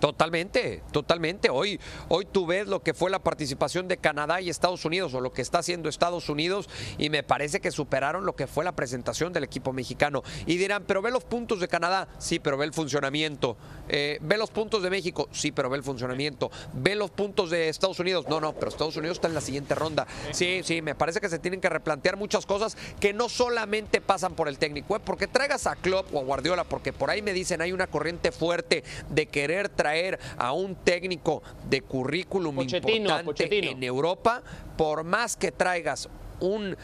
Totalmente, 0.03 0.83
totalmente. 0.91 1.49
Hoy, 1.49 1.79
hoy 2.09 2.25
tú 2.25 2.45
ves 2.45 2.67
lo 2.67 2.83
que 2.83 2.93
fue 2.93 3.09
la 3.09 3.19
participación 3.19 3.87
de 3.87 3.95
Canadá 3.95 4.41
y 4.41 4.49
Estados 4.49 4.83
Unidos 4.83 5.13
o 5.13 5.21
lo 5.21 5.31
que 5.31 5.41
está 5.41 5.59
haciendo 5.59 5.87
Estados 5.87 6.27
Unidos 6.27 6.67
y 6.97 7.09
me 7.09 7.23
parece 7.23 7.61
que 7.61 7.71
superaron 7.71 8.25
lo 8.25 8.35
que 8.35 8.45
fue 8.45 8.65
la 8.65 8.73
presentación 8.73 9.31
del 9.31 9.45
equipo 9.45 9.71
mexicano. 9.71 10.21
Y 10.45 10.57
dirán, 10.57 10.83
pero 10.85 11.01
ve 11.01 11.09
los 11.09 11.23
puntos 11.23 11.61
de 11.61 11.69
Canadá, 11.69 12.09
sí, 12.17 12.39
pero 12.39 12.57
ve 12.57 12.65
el 12.65 12.73
funcionamiento. 12.73 13.55
Eh, 13.87 14.17
ve 14.19 14.37
los 14.37 14.51
puntos 14.51 14.83
de 14.83 14.89
México, 14.89 15.29
sí, 15.31 15.53
pero 15.53 15.69
ve 15.69 15.77
el 15.77 15.83
funcionamiento. 15.83 16.51
Ve 16.73 16.95
los 16.95 17.09
puntos 17.09 17.49
de 17.49 17.69
Estados 17.69 17.97
Unidos, 18.01 18.25
no, 18.27 18.41
no, 18.41 18.51
pero 18.51 18.67
Estados 18.67 18.97
Unidos 18.97 19.19
está 19.19 19.29
en 19.29 19.35
la 19.35 19.41
siguiente 19.41 19.73
ronda. 19.73 20.05
Sí, 20.31 20.63
sí, 20.65 20.81
me 20.81 20.95
parece 20.95 21.21
que 21.21 21.29
se 21.29 21.39
tienen 21.39 21.61
que 21.61 21.69
replantear 21.69 22.17
muchas 22.17 22.45
cosas 22.45 22.75
que 22.99 23.13
no 23.13 23.29
solamente 23.29 24.01
pasan 24.01 24.35
por 24.35 24.49
el 24.49 24.57
técnico, 24.57 24.97
¿eh? 24.97 25.01
porque 25.01 25.27
traigas 25.27 25.65
a 25.65 25.77
Klopp 25.77 26.13
o 26.13 26.19
a 26.19 26.23
Guardiola, 26.23 26.65
porque 26.65 26.91
por 26.91 27.09
ahí 27.09 27.21
me 27.21 27.31
dicen 27.31 27.61
hay 27.61 27.71
una 27.71 27.87
corriente 27.87 28.33
fuerte 28.33 28.83
de 29.09 29.27
querer 29.27 29.69
traer 29.69 29.92
a 30.38 30.51
un 30.51 30.75
técnico 30.75 31.41
de 31.69 31.82
currículum 31.82 32.56
Pochettino, 32.56 32.93
importante 32.93 33.25
Pochettino. 33.25 33.71
en 33.71 33.84
Europa, 33.84 34.41
por 34.77 35.03
más 35.03 35.36
que 35.36 35.51
traigas 35.51 36.10
un 36.39 36.75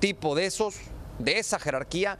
tipo 0.00 0.34
de 0.34 0.46
esos, 0.46 0.76
de 1.18 1.38
esa 1.38 1.58
jerarquía, 1.58 2.18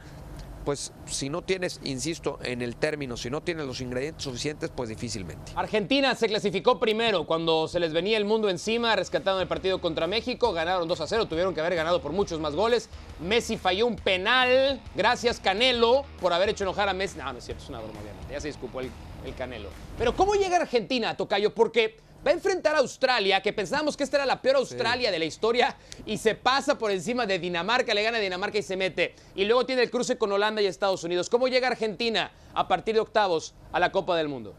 pues 0.65 0.91
si 1.05 1.29
no 1.29 1.41
tienes, 1.41 1.79
insisto, 1.83 2.37
en 2.43 2.61
el 2.61 2.75
término, 2.75 3.17
si 3.17 3.29
no 3.29 3.41
tienes 3.41 3.65
los 3.65 3.81
ingredientes 3.81 4.23
suficientes, 4.23 4.69
pues 4.75 4.89
difícilmente. 4.89 5.51
Argentina 5.55 6.13
se 6.15 6.27
clasificó 6.27 6.79
primero 6.79 7.25
cuando 7.25 7.67
se 7.67 7.79
les 7.79 7.93
venía 7.93 8.17
el 8.17 8.25
mundo 8.25 8.49
encima, 8.49 8.95
rescataron 8.95 9.41
el 9.41 9.47
partido 9.47 9.81
contra 9.81 10.05
México, 10.05 10.53
ganaron 10.53 10.87
2 10.87 11.01
a 11.01 11.07
0, 11.07 11.27
tuvieron 11.27 11.53
que 11.53 11.61
haber 11.61 11.75
ganado 11.75 12.01
por 12.01 12.11
muchos 12.11 12.39
más 12.39 12.55
goles. 12.55 12.89
Messi 13.19 13.57
falló 13.57 13.87
un 13.87 13.95
penal, 13.95 14.79
gracias 14.95 15.39
Canelo 15.39 16.03
por 16.21 16.33
haber 16.33 16.49
hecho 16.49 16.65
enojar 16.65 16.87
a 16.89 16.93
Messi. 16.93 17.17
No, 17.17 17.31
no 17.31 17.39
es 17.39 17.45
cierto, 17.45 17.63
es 17.63 17.69
una 17.69 17.79
broma, 17.79 17.99
obviamente, 18.01 18.33
ya 18.33 18.39
se 18.39 18.47
disculpó 18.49 18.81
el, 18.81 18.91
el 19.25 19.35
Canelo. 19.35 19.69
Pero 19.97 20.15
¿cómo 20.15 20.35
llega 20.35 20.57
Argentina, 20.57 21.15
Tocayo? 21.15 21.53
Porque 21.53 21.97
va 22.25 22.31
a 22.31 22.33
enfrentar 22.33 22.75
a 22.75 22.79
Australia, 22.79 23.41
que 23.41 23.53
pensábamos 23.53 23.95
que 23.95 24.03
esta 24.03 24.17
era 24.17 24.25
la 24.25 24.41
peor 24.41 24.57
Australia 24.57 25.11
de 25.11 25.19
la 25.19 25.25
historia, 25.25 25.75
y 26.05 26.17
se 26.17 26.35
pasa 26.35 26.77
por 26.77 26.91
encima 26.91 27.25
de 27.25 27.39
Dinamarca, 27.39 27.93
le 27.93 28.03
gana 28.03 28.17
a 28.17 28.21
Dinamarca 28.21 28.57
y 28.57 28.63
se 28.63 28.75
mete. 28.75 29.15
Y 29.35 29.45
luego 29.45 29.65
tiene 29.65 29.83
el 29.83 29.89
cruce 29.89 30.17
con 30.17 30.31
Holanda 30.31 30.61
y 30.61 30.65
Estados 30.65 31.03
Unidos. 31.03 31.29
¿Cómo 31.29 31.47
llega 31.47 31.67
Argentina 31.67 32.31
a 32.53 32.67
partir 32.67 32.95
de 32.95 33.01
octavos 33.01 33.53
a 33.71 33.79
la 33.79 33.91
Copa 33.91 34.17
del 34.17 34.27
Mundo? 34.27 34.53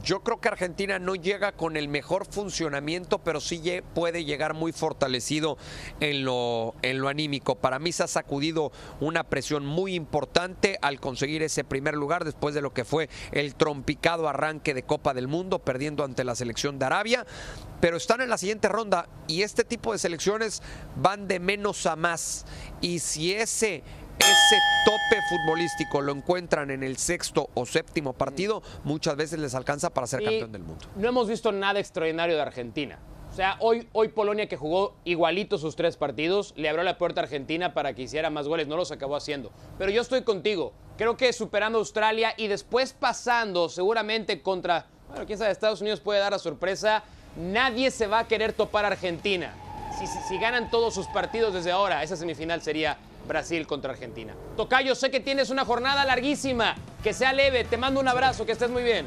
Yo 0.00 0.22
creo 0.22 0.40
que 0.40 0.48
Argentina 0.48 0.98
no 0.98 1.14
llega 1.14 1.52
con 1.52 1.76
el 1.76 1.86
mejor 1.86 2.24
funcionamiento, 2.24 3.18
pero 3.18 3.40
sí 3.40 3.62
puede 3.94 4.24
llegar 4.24 4.54
muy 4.54 4.72
fortalecido 4.72 5.58
en 6.00 6.24
lo, 6.24 6.74
en 6.80 6.98
lo 6.98 7.08
anímico. 7.08 7.56
Para 7.56 7.78
mí 7.78 7.92
se 7.92 8.04
ha 8.04 8.08
sacudido 8.08 8.72
una 9.00 9.24
presión 9.24 9.66
muy 9.66 9.94
importante 9.94 10.78
al 10.80 10.98
conseguir 10.98 11.42
ese 11.42 11.62
primer 11.62 11.94
lugar 11.94 12.24
después 12.24 12.54
de 12.54 12.62
lo 12.62 12.72
que 12.72 12.86
fue 12.86 13.10
el 13.32 13.54
trompicado 13.54 14.28
arranque 14.28 14.72
de 14.72 14.82
Copa 14.82 15.12
del 15.12 15.28
Mundo, 15.28 15.58
perdiendo 15.58 16.04
ante 16.04 16.24
la 16.24 16.34
selección 16.36 16.78
de 16.78 16.86
Arabia. 16.86 17.26
Pero 17.80 17.98
están 17.98 18.22
en 18.22 18.30
la 18.30 18.38
siguiente 18.38 18.68
ronda 18.68 19.08
y 19.26 19.42
este 19.42 19.62
tipo 19.62 19.92
de 19.92 19.98
selecciones 19.98 20.62
van 20.96 21.28
de 21.28 21.38
menos 21.38 21.84
a 21.84 21.96
más. 21.96 22.46
Y 22.80 23.00
si 23.00 23.34
ese 23.34 23.82
ese 24.18 24.56
tope 24.84 25.20
futbolístico 25.28 26.00
lo 26.00 26.12
encuentran 26.12 26.70
en 26.70 26.82
el 26.82 26.96
sexto 26.96 27.48
o 27.54 27.66
séptimo 27.66 28.12
partido, 28.12 28.62
muchas 28.84 29.16
veces 29.16 29.38
les 29.38 29.54
alcanza 29.54 29.90
para 29.90 30.06
ser 30.06 30.22
Y 30.22 30.24
campeón 30.26 30.52
del 30.52 30.62
mundo. 30.62 30.84
No 30.96 31.08
hemos 31.08 31.28
visto 31.28 31.52
nada 31.52 31.80
extraordinario 31.80 32.36
de 32.36 32.42
Argentina. 32.42 32.98
O 33.30 33.34
sea, 33.34 33.56
hoy, 33.60 33.88
hoy 33.92 34.08
Polonia 34.08 34.46
que 34.46 34.58
jugó 34.58 34.94
igualito 35.04 35.56
sus 35.56 35.74
tres 35.74 35.96
partidos, 35.96 36.52
le 36.56 36.68
abrió 36.68 36.84
la 36.84 36.98
puerta 36.98 37.22
a 37.22 37.24
Argentina 37.24 37.72
para 37.72 37.94
que 37.94 38.02
hiciera 38.02 38.28
más 38.28 38.46
goles, 38.46 38.66
no 38.68 38.76
los 38.76 38.92
acabó 38.92 39.16
haciendo. 39.16 39.50
Pero 39.78 39.90
yo 39.90 40.02
estoy 40.02 40.22
contigo. 40.22 40.74
Creo 40.98 41.16
que 41.16 41.32
superando 41.32 41.78
a 41.78 41.80
Australia 41.80 42.34
y 42.36 42.48
después 42.48 42.92
pasando 42.92 43.70
seguramente 43.70 44.42
contra, 44.42 44.86
bueno, 45.08 45.24
quién 45.24 45.38
sabe, 45.38 45.50
Estados 45.50 45.80
Unidos 45.80 46.00
puede 46.00 46.20
dar 46.20 46.32
la 46.32 46.38
sorpresa. 46.38 47.04
Nadie 47.36 47.90
se 47.90 48.06
va 48.06 48.18
a 48.20 48.28
querer 48.28 48.52
topar 48.52 48.84
a 48.84 48.88
Argentina. 48.88 49.54
Si, 49.98 50.06
si- 50.06 50.18
si 50.28 50.38
ganan 50.38 50.70
todos 50.70 50.92
sus 50.94 51.06
partidos 51.06 51.54
desde 51.54 51.70
ahora, 51.72 52.02
esa 52.02 52.16
semifinal 52.16 52.60
sería 52.60 52.98
Brasil 53.26 53.66
contra 53.66 53.92
Argentina. 53.92 54.34
Tocayo, 54.56 54.94
sé 54.94 55.10
que 55.10 55.20
tienes 55.20 55.50
una 55.50 55.64
jornada 55.64 56.04
larguísima. 56.04 56.74
Que 57.02 57.12
sea 57.12 57.32
leve. 57.32 57.64
Te 57.64 57.76
mando 57.76 58.00
un 58.00 58.08
abrazo, 58.08 58.46
que 58.46 58.52
estés 58.52 58.70
muy 58.70 58.82
bien. 58.82 59.06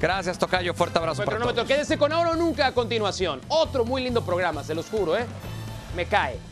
Gracias, 0.00 0.38
Tocayo. 0.38 0.74
Fuerte 0.74 0.98
abrazo 0.98 1.24
para 1.24 1.38
todos. 1.38 1.66
Quédese 1.66 1.96
con 1.96 2.12
ahora 2.12 2.30
o 2.30 2.36
nunca 2.36 2.66
a 2.66 2.72
continuación. 2.72 3.40
Otro 3.48 3.84
muy 3.84 4.02
lindo 4.02 4.24
programa, 4.24 4.64
se 4.64 4.74
los 4.74 4.86
juro, 4.88 5.16
¿eh? 5.16 5.24
Me 5.96 6.06
cae. 6.06 6.51